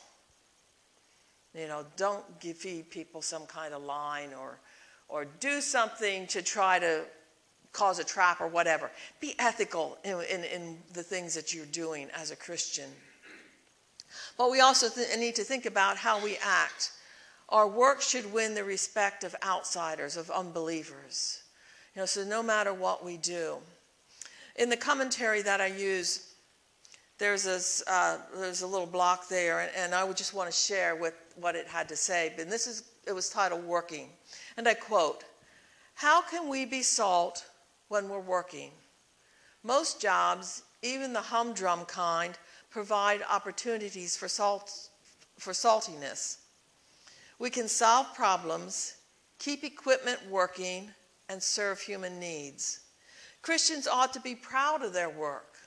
[1.52, 4.60] You know, don't give, people some kind of line or,
[5.12, 7.04] or do something to try to
[7.72, 8.90] cause a trap or whatever.
[9.20, 12.88] Be ethical in, in, in the things that you're doing as a Christian.
[14.38, 16.92] But we also th- need to think about how we act.
[17.50, 21.42] Our work should win the respect of outsiders, of unbelievers.
[21.94, 23.56] You know, so no matter what we do.
[24.56, 26.34] In the commentary that I use,
[27.18, 30.56] there's, this, uh, there's a little block there, and, and I would just want to
[30.56, 32.32] share with what it had to say.
[32.38, 34.08] And this is, it was titled Working.
[34.56, 35.24] And I quote,
[35.94, 37.44] How can we be salt
[37.92, 38.70] when we're working.
[39.62, 42.38] Most jobs, even the humdrum kind,
[42.70, 44.88] provide opportunities for, salt,
[45.38, 46.38] for saltiness.
[47.38, 48.94] We can solve problems,
[49.38, 50.88] keep equipment working,
[51.28, 52.80] and serve human needs.
[53.42, 55.58] Christians ought to be proud of their work.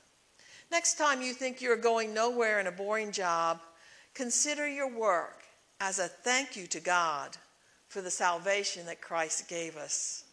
[0.72, 3.60] Next time you think you're going nowhere in a boring job,
[4.16, 5.44] consider your work
[5.80, 7.38] as a thank you to God
[7.96, 10.26] for the salvation that Christ gave us.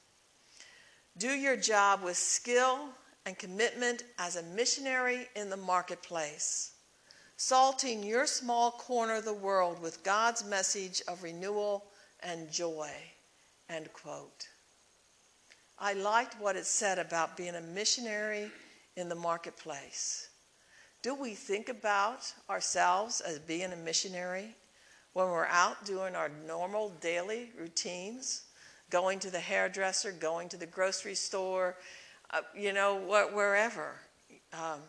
[1.17, 2.89] Do your job with skill
[3.25, 6.73] and commitment as a missionary in the marketplace,
[7.37, 11.85] salting your small corner of the world with God's message of renewal
[12.25, 12.91] and joy.
[13.71, 14.49] End quote.
[15.79, 18.51] I liked what it said about being a missionary
[18.97, 20.31] in the marketplace.
[21.01, 24.57] Do we think about ourselves as being a missionary
[25.13, 28.45] when we're out doing our normal daily routines?
[28.93, 31.75] going to the hairdresser, going to the grocery store,
[32.31, 33.95] uh, you know, wh- wherever.
[34.53, 34.81] Um,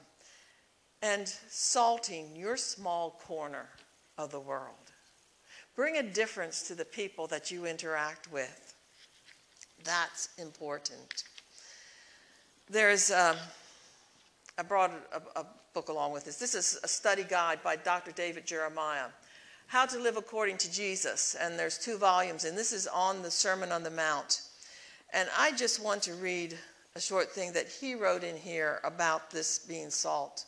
[1.01, 3.69] and salting your small corner
[4.17, 4.75] of the world.
[5.75, 8.75] Bring a difference to the people that you interact with.
[9.85, 11.23] That's important.
[12.69, 13.37] There's, um,
[14.57, 16.37] I brought a, a book along with this.
[16.37, 18.11] This is a study guide by Dr.
[18.11, 19.07] David Jeremiah.
[19.73, 21.35] How to Live According to Jesus.
[21.41, 24.41] And there's two volumes, and this is on the Sermon on the Mount.
[25.11, 26.55] And I just want to read
[26.95, 30.45] a short thing that he wrote in here about this being salt.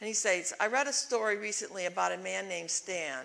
[0.00, 3.24] And he says, I read a story recently about a man named Stan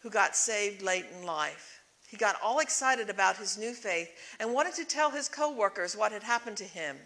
[0.00, 1.80] who got saved late in life.
[2.08, 6.10] He got all excited about his new faith and wanted to tell his coworkers what
[6.10, 6.96] had happened to him.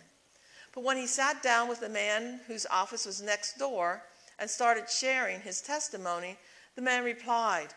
[0.74, 4.02] But when he sat down with the man whose office was next door
[4.38, 6.38] and started sharing his testimony,
[6.76, 7.68] the man replied,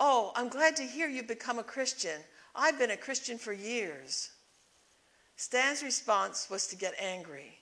[0.00, 2.20] Oh, I'm glad to hear you've become a Christian.
[2.54, 4.30] I've been a Christian for years.
[5.36, 7.58] Stan's response was to get angry.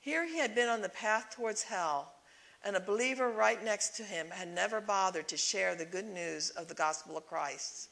[0.00, 2.12] Here he had been on the path towards hell,
[2.64, 6.50] and a believer right next to him had never bothered to share the good news
[6.50, 7.90] of the gospel of Christ.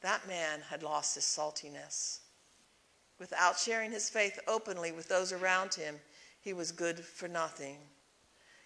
[0.00, 2.20] That man had lost his saltiness.
[3.18, 5.96] Without sharing his faith openly with those around him,
[6.40, 7.76] he was good for nothing.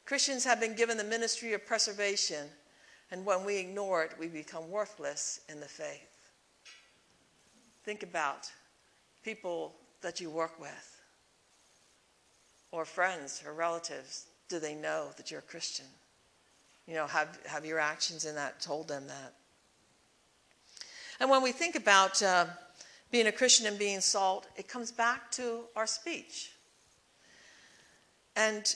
[0.04, 2.50] Christians have been given the ministry of preservation
[3.14, 6.32] And when we ignore it, we become worthless in the faith.
[7.84, 8.50] Think about
[9.22, 11.00] people that you work with,
[12.72, 14.26] or friends or relatives.
[14.48, 15.86] Do they know that you're a Christian?
[16.88, 19.32] You know, have, have your actions in that told them that?
[21.20, 22.46] And when we think about uh,
[23.12, 26.50] being a Christian and being salt, it comes back to our speech.
[28.34, 28.74] And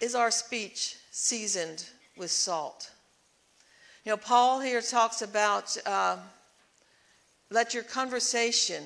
[0.00, 1.84] is our speech seasoned
[2.16, 2.92] with salt?
[4.04, 6.16] You know, Paul here talks about uh,
[7.50, 8.82] let your conversation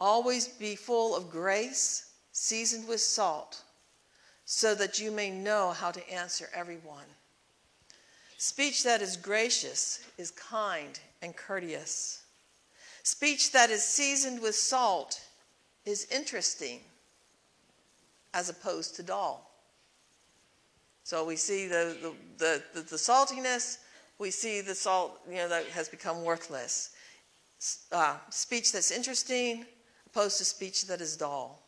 [0.00, 3.62] always be full of grace, seasoned with salt,
[4.46, 7.04] so that you may know how to answer everyone.
[8.36, 12.22] Speech that is gracious is kind and courteous.
[13.04, 15.20] Speech that is seasoned with salt
[15.84, 16.80] is interesting
[18.34, 19.50] as opposed to dull.
[21.04, 23.78] So we see the, the, the, the, the saltiness,
[24.18, 26.90] we see the salt you know, that has become worthless.
[27.92, 29.64] Uh, speech that's interesting
[30.06, 31.62] opposed to speech that is dull.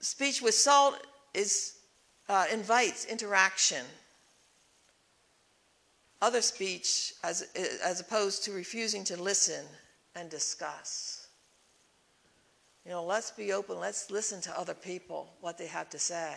[0.00, 1.78] Speech with salt is,
[2.28, 3.84] uh, invites interaction
[6.20, 7.46] other speech as,
[7.84, 9.64] as opposed to refusing to listen
[10.16, 11.28] and discuss.
[12.84, 16.34] You know, let's be open, let's listen to other people, what they have to say.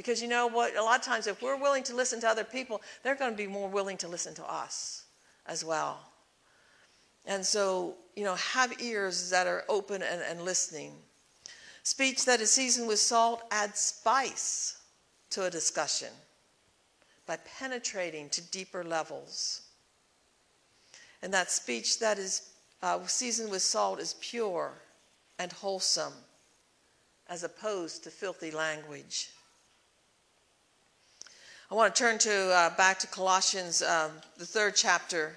[0.00, 0.74] Because you know what?
[0.76, 3.36] A lot of times, if we're willing to listen to other people, they're going to
[3.36, 5.04] be more willing to listen to us
[5.44, 6.00] as well.
[7.26, 10.94] And so, you know, have ears that are open and, and listening.
[11.82, 14.78] Speech that is seasoned with salt adds spice
[15.28, 16.08] to a discussion
[17.26, 19.68] by penetrating to deeper levels.
[21.20, 24.72] And that speech that is uh, seasoned with salt is pure
[25.38, 26.14] and wholesome,
[27.28, 29.32] as opposed to filthy language.
[31.70, 35.36] I want to turn to uh, back to Colossians, um, the third chapter,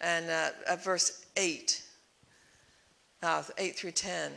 [0.00, 1.82] and uh, at verse 8,
[3.24, 4.30] uh, 8 through 10.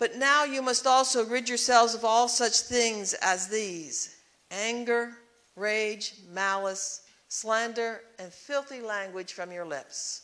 [0.00, 4.16] But now you must also rid yourselves of all such things as these
[4.50, 5.12] anger
[5.54, 10.22] rage, malice, slander, and filthy language from your lips.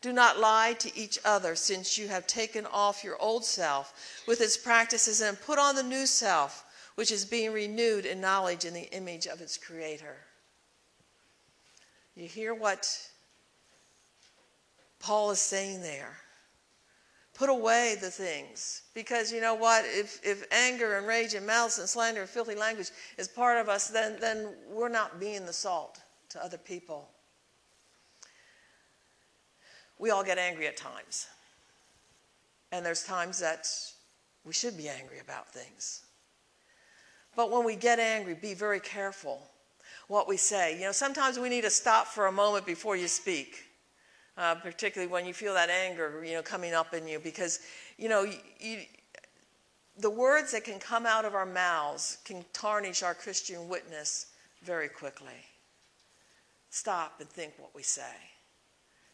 [0.00, 4.40] Do not lie to each other, since you have taken off your old self with
[4.40, 6.65] its practices and put on the new self,
[6.96, 10.16] which is being renewed in knowledge in the image of its creator.
[12.16, 12.88] You hear what
[14.98, 16.16] Paul is saying there.
[17.34, 18.82] Put away the things.
[18.94, 19.84] Because you know what?
[19.86, 23.68] If, if anger and rage and malice and slander and filthy language is part of
[23.68, 27.10] us, then, then we're not being the salt to other people.
[29.98, 31.26] We all get angry at times.
[32.72, 33.68] And there's times that
[34.44, 36.05] we should be angry about things.
[37.36, 39.40] But when we get angry, be very careful
[40.08, 40.76] what we say.
[40.76, 43.66] You know, sometimes we need to stop for a moment before you speak
[44.36, 47.60] uh, particularly when you feel that anger, you know, coming up in you, because,
[47.96, 48.78] you know, you, you,
[49.98, 54.26] the words that can come out of our mouths can tarnish our Christian witness
[54.62, 55.28] very quickly.
[56.70, 58.02] Stop and think what we say.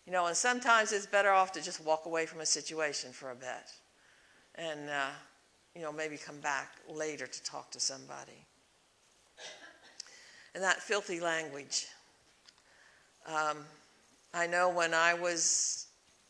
[0.06, 3.30] You know, and sometimes it's better off to just walk away from a situation for
[3.30, 3.46] a bit
[4.56, 5.10] and, uh,
[5.74, 8.46] you know, maybe come back later to talk to somebody.
[10.54, 11.86] And that filthy language.
[13.26, 13.58] Um,
[14.34, 15.86] I know when I was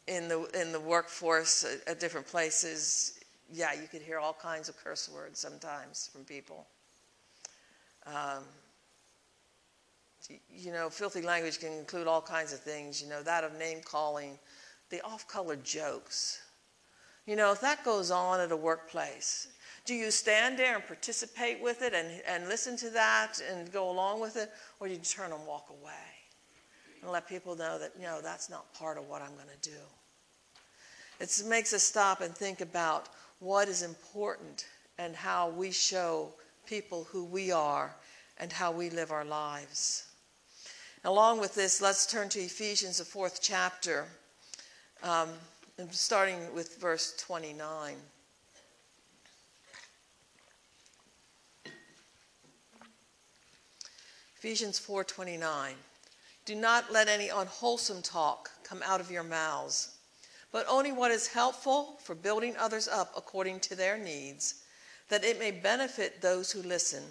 [0.07, 3.21] in the in the workforce at, at, different places,
[3.53, 6.67] yeah, you could hear all kinds of curse words sometimes from people.
[8.07, 8.45] Um,
[10.55, 13.03] you know, filthy language can include all kinds of things.
[13.03, 14.39] You know, that of name calling,
[14.91, 16.42] the off-color jokes.
[17.27, 19.49] You know, if that goes on at a workplace,
[19.85, 23.91] do you stand there and participate with it and, and listen to that and go
[23.91, 24.51] along with it,
[24.81, 25.93] or do you turn and walk away?
[27.03, 29.77] and let people know that, no, that's not part of what I'm going to do.
[31.21, 33.09] It makes us stop and think about
[33.41, 34.67] what is important
[34.99, 36.33] and how we show
[36.67, 37.95] people who we are
[38.39, 40.07] and how we live our lives.
[41.05, 44.07] Along with this, let's turn to Ephesians, the fourth chapter,
[45.03, 45.29] um,
[45.91, 47.97] starting with verse 29.
[54.37, 55.75] Ephesians 4:29
[56.45, 59.99] do not let any unwholesome talk come out of your mouths,
[60.51, 64.65] but only what is helpful for building others up according to their needs,
[65.09, 67.05] that it may benefit those who listen.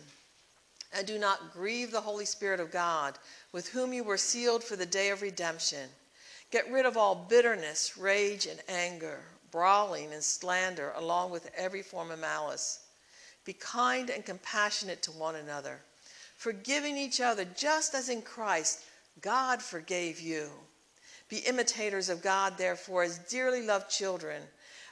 [0.93, 3.17] And do not grieve the Holy Spirit of God,
[3.53, 5.89] with whom you were sealed for the day of redemption.
[6.51, 9.21] Get rid of all bitterness, rage, and anger,
[9.51, 12.79] brawling and slander, along with every form of malice.
[13.45, 15.79] Be kind and compassionate to one another,
[16.35, 18.81] forgiving each other, just as in Christ
[19.21, 20.49] God forgave you.
[21.29, 24.43] Be imitators of God, therefore, as dearly loved children,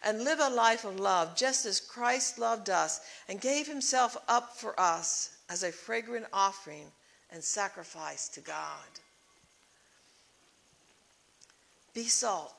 [0.01, 4.55] and live a life of love, just as Christ loved us and gave himself up
[4.55, 6.85] for us as a fragrant offering
[7.31, 8.87] and sacrifice to God.
[11.99, 12.53] Be salt.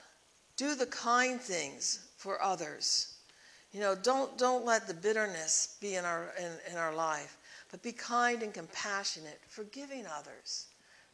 [0.59, 3.15] Do the kind things for others.
[3.73, 7.39] You know, don't, don't let the bitterness be in our, in, in our life,
[7.71, 10.67] but be kind and compassionate, forgiving others,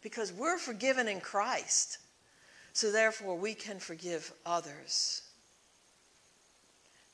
[0.03, 1.99] because we're forgiven in Christ.
[2.72, 5.22] So therefore, we can forgive others.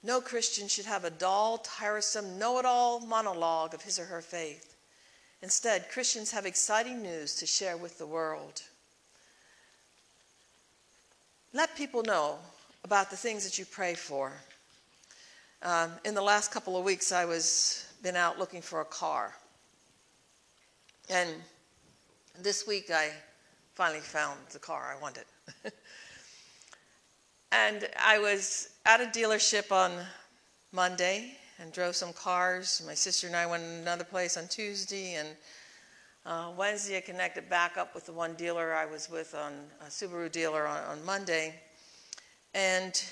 [0.02, 4.22] No Christian should have a dull, tiresome, know it all monologue of his or her
[4.22, 4.76] faith.
[5.42, 8.62] Instead, Christians have exciting news to share with the world.
[11.54, 12.38] Let people know
[12.82, 14.32] about the things that you pray for.
[15.62, 19.34] Um, in the last couple of weeks, I was been out looking for a car,
[21.10, 21.28] and
[22.40, 23.10] this week I
[23.74, 25.24] finally found the car I wanted.
[27.52, 29.92] and I was at a dealership on
[30.72, 32.82] Monday and drove some cars.
[32.86, 35.28] My sister and I went to another place on Tuesday, and
[36.24, 39.86] uh, Wednesday I connected back up with the one dealer I was with on a
[39.86, 41.54] Subaru dealer on, on Monday,
[42.54, 43.02] and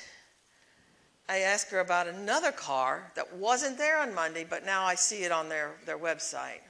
[1.31, 5.23] I asked her about another car that wasn't there on Monday, but now I see
[5.23, 6.61] it on their, their website.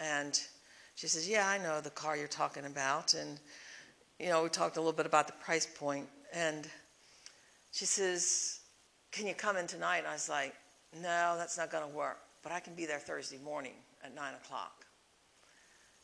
[0.00, 0.40] And
[0.94, 3.12] she says, Yeah, I know the car you're talking about.
[3.12, 3.38] And,
[4.18, 6.08] you know, we talked a little bit about the price point.
[6.32, 6.66] And
[7.72, 8.60] she says,
[9.12, 9.98] Can you come in tonight?
[9.98, 10.54] And I was like,
[10.94, 12.20] No, that's not going to work.
[12.42, 14.79] But I can be there Thursday morning at 9 o'clock.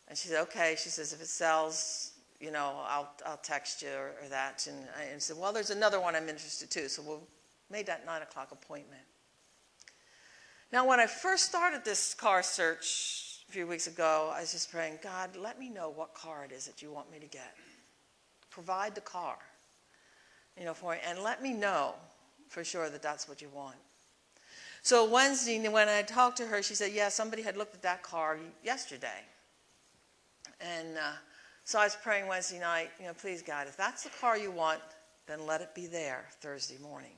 [0.08, 0.76] And she said, Okay.
[0.78, 4.66] She says, If it sells, you know, I'll, I'll text you or, or that.
[4.68, 6.88] And I and said, Well, there's another one I'm interested too.
[6.88, 7.22] So we'll
[7.70, 9.02] made that 9 o'clock appointment.
[10.72, 14.70] Now, when I first started this car search a few weeks ago, I was just
[14.70, 17.54] praying, God, let me know what car it is that you want me to get.
[18.50, 19.36] Provide the car,
[20.58, 21.94] you know, for me, and let me know
[22.48, 23.76] for sure that that's what you want.
[24.82, 28.02] So Wednesday, when I talked to her, she said, yeah, somebody had looked at that
[28.02, 29.22] car yesterday.
[30.60, 31.12] And uh,
[31.64, 34.50] so I was praying Wednesday night, you know, please, God, if that's the car you
[34.50, 34.80] want,
[35.26, 37.12] then let it be there Thursday morning.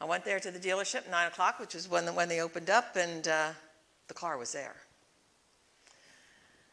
[0.00, 2.70] I went there to the dealership 9 o'clock, which was when, the, when they opened
[2.70, 3.50] up, and uh,
[4.08, 4.74] the car was there.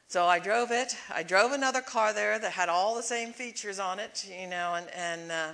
[0.07, 0.95] So I drove it.
[1.13, 4.73] I drove another car there that had all the same features on it, you know,
[4.73, 5.51] and, and, uh,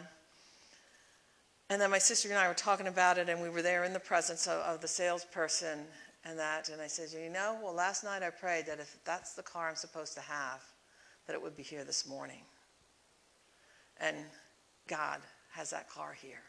[1.70, 3.91] and then my sister and I were talking about it, and we were there in
[3.91, 5.80] the presence of, of the salesperson
[6.26, 6.70] and that.
[6.70, 9.70] And I said, You know, well, last night I prayed that if that's the car
[9.70, 10.64] I'm supposed to have,
[11.28, 12.42] that it would be here this morning.
[14.00, 14.18] And
[14.88, 15.22] God
[15.52, 16.44] has that car here.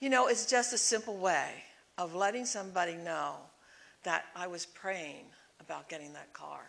[0.00, 1.50] You know, it's just a simple way
[1.98, 3.36] of letting somebody know
[4.02, 5.24] that I was praying
[5.60, 6.60] about getting that car,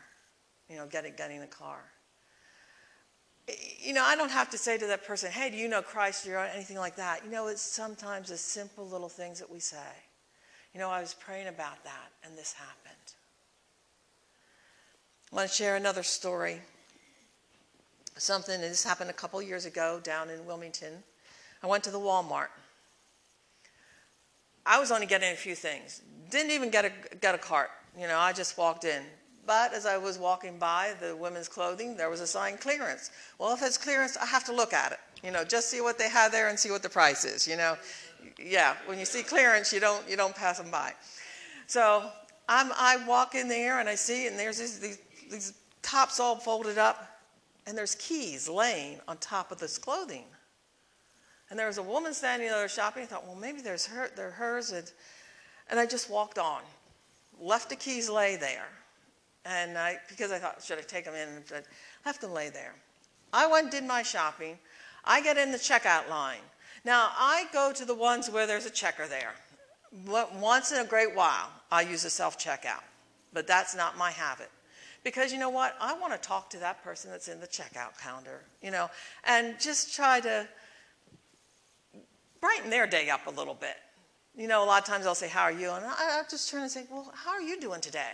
[0.70, 1.80] you know, getting, getting the car.
[3.80, 6.28] You know, I don't have to say to that person, hey, do you know Christ
[6.28, 7.24] or anything like that.
[7.26, 9.78] You know, it's sometimes the simple little things that we say.
[10.74, 12.95] You know, I was praying about that and this happened.
[15.32, 16.61] I want to share another story.
[18.17, 21.03] Something, this happened a couple years ago down in Wilmington.
[21.63, 22.49] I went to the Walmart
[24.65, 26.01] I was only getting a few things.
[26.30, 27.72] Didn't even get a, get a cart.
[27.99, 29.03] You know, I just walked in.
[29.45, 33.09] But as I was walking by the women's clothing, there was a sign clearance.
[33.39, 34.99] Well, if it's clearance, I have to look at it.
[35.24, 37.47] You know, just see what they have there and see what the price is.
[37.47, 37.76] You know,
[38.39, 38.76] yeah.
[38.86, 40.93] When you see clearance, you don't you don't pass them by.
[41.67, 42.09] So
[42.49, 44.97] I'm, I walk in there and I see, and there's these, these,
[45.32, 47.22] these tops all folded up,
[47.65, 50.26] and there's keys laying on top of this clothing.
[51.49, 53.03] And there was a woman standing there shopping.
[53.03, 54.72] I thought, well, maybe there's her, they're hers.
[54.72, 54.91] And,
[55.69, 56.61] and I just walked on,
[57.39, 58.67] left the keys lay there.
[59.45, 61.30] And I, because I thought, should I take them in?
[61.30, 61.61] And I
[62.05, 62.74] left them lay there.
[63.32, 64.57] I went and did my shopping.
[65.05, 66.41] I get in the checkout line.
[66.84, 69.34] Now, I go to the ones where there's a checker there.
[70.40, 72.84] Once in a great while, I use a self checkout,
[73.34, 74.50] but that's not my habit.
[75.04, 75.76] Because you know what?
[75.82, 78.90] I want to talk to that person that's in the checkout counter, you know,
[79.26, 80.48] and just try to
[82.40, 83.76] brighten their day up a little bit.
[84.36, 85.72] You know, a lot of times I'll say, How are you?
[85.72, 88.14] And I, I just turn and say, Well, how are you doing today?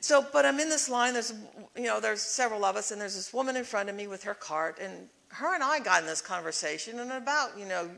[0.00, 1.34] So, but I'm in this line, there's,
[1.76, 4.22] you know, there's several of us, and there's this woman in front of me with
[4.22, 7.88] her cart, and her and I got in this conversation and about, you know,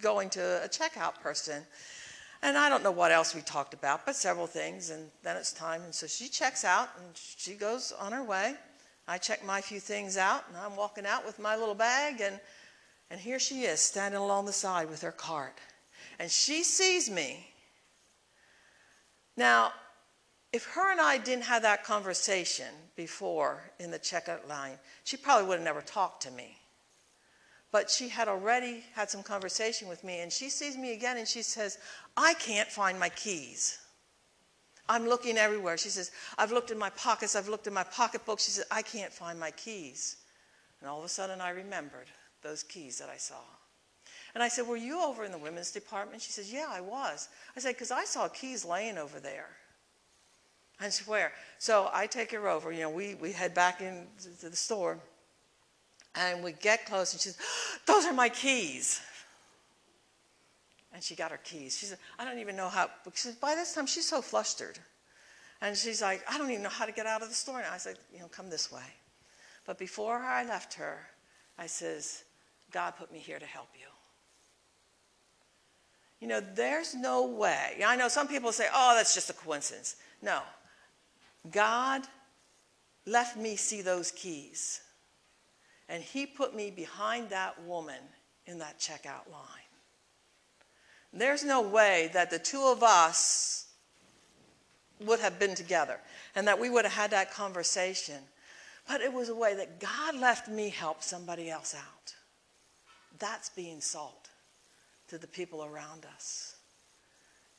[0.00, 1.62] going to a checkout person.
[2.42, 5.52] And I don't know what else we talked about, but several things, and then it's
[5.52, 5.82] time.
[5.82, 8.54] And so she checks out and she goes on her way.
[9.08, 12.38] I check my few things out, and I'm walking out with my little bag, and
[13.10, 15.58] and here she is standing along the side with her cart.
[16.18, 17.48] And she sees me.
[19.36, 19.72] Now,
[20.52, 22.66] if her and I didn't have that conversation
[22.96, 26.56] before in the checkout line, she probably would have never talked to me.
[27.70, 31.28] But she had already had some conversation with me, and she sees me again and
[31.28, 31.78] she says,
[32.16, 33.78] I can't find my keys.
[34.88, 35.76] I'm looking everywhere.
[35.76, 38.40] She says, I've looked in my pockets, I've looked in my pocketbook.
[38.40, 40.16] She says, I can't find my keys.
[40.80, 42.06] And all of a sudden, I remembered
[42.42, 43.42] those keys that I saw.
[44.34, 46.22] And I said, Were you over in the women's department?
[46.22, 47.28] She says, Yeah, I was.
[47.56, 49.48] I said, Because I saw keys laying over there.
[50.80, 51.32] I Where?
[51.58, 52.70] So I take her over.
[52.70, 54.98] You know, we, we head back into the store.
[56.14, 57.38] And we get close, and she says,
[57.86, 59.00] Those are my keys.
[60.92, 61.76] And she got her keys.
[61.76, 62.90] She said, I don't even know how.
[63.14, 64.78] She said, By this time, she's so flustered.
[65.60, 67.58] And she's like, I don't even know how to get out of the store.
[67.58, 68.82] And I said, You know, come this way.
[69.66, 70.98] But before I left her,
[71.58, 72.24] I says,
[72.70, 73.86] God put me here to help you.
[76.20, 77.82] You know, there's no way.
[77.86, 79.96] I know some people say, oh, that's just a coincidence.
[80.20, 80.40] No.
[81.50, 82.02] God
[83.06, 84.80] left me see those keys.
[85.88, 88.00] And he put me behind that woman
[88.46, 89.68] in that checkout line.
[91.12, 93.66] There's no way that the two of us
[95.00, 95.98] would have been together
[96.34, 98.20] and that we would have had that conversation.
[98.86, 102.14] But it was a way that God left me help somebody else out.
[103.18, 104.28] That's being salt
[105.08, 106.56] to the people around us.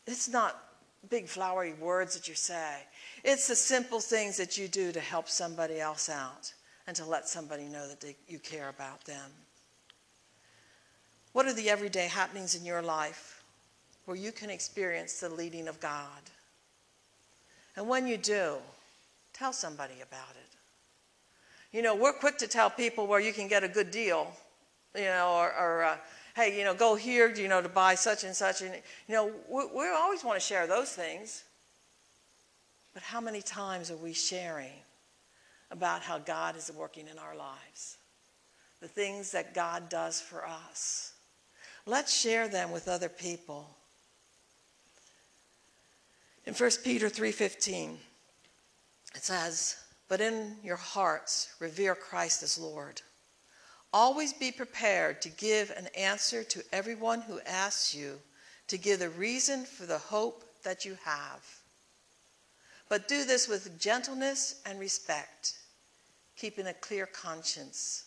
[0.06, 0.64] It's not
[1.10, 2.78] big flowery words that you say,
[3.24, 6.54] it's the simple things that you do to help somebody else out
[6.90, 9.30] and to let somebody know that they, you care about them.
[11.34, 13.44] What are the everyday happenings in your life
[14.06, 16.24] where you can experience the leading of God?
[17.76, 18.56] And when you do,
[19.34, 21.78] tell somebody about it.
[21.78, 24.26] You know, we're quick to tell people where you can get a good deal,
[24.96, 25.98] you know, or, or uh,
[26.36, 28.64] hey, you know, go here, you know, to buy such and such.
[28.64, 28.74] And,
[29.08, 31.44] you know, we, we always want to share those things.
[32.96, 34.74] But how many times are we sharing
[35.72, 37.98] about how God is working in our lives?
[38.80, 41.14] The things that God does for us.
[41.86, 43.76] Let's share them with other people.
[46.46, 48.00] In 1 Peter 3:15,
[49.14, 49.76] it says,
[50.08, 53.02] "But in your hearts revere Christ as Lord."
[53.92, 58.22] Always be prepared to give an answer to everyone who asks you
[58.68, 61.44] to give the reason for the hope that you have.
[62.88, 65.59] But do this with gentleness and respect,
[66.40, 68.06] keeping a clear conscience,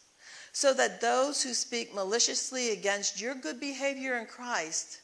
[0.53, 5.01] so that those who speak maliciously against your good behavior in Christ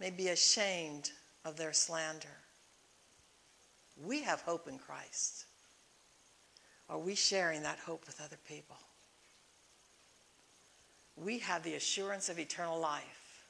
[0.00, 1.10] may be ashamed
[1.44, 2.28] of their slander.
[4.04, 5.44] We have hope in Christ.
[6.88, 8.76] Are we sharing that hope with other people?
[11.24, 13.44] we have the assurance of eternal life.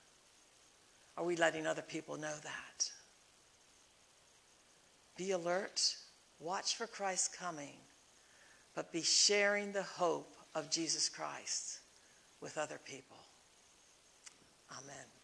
[1.17, 2.91] Are we letting other people know that?
[5.17, 5.97] Be alert,
[6.39, 7.75] watch for Christ's coming,
[8.79, 11.81] but be sharing the hope of Jesus Christ
[12.41, 13.17] with other people.
[14.71, 15.18] Amen.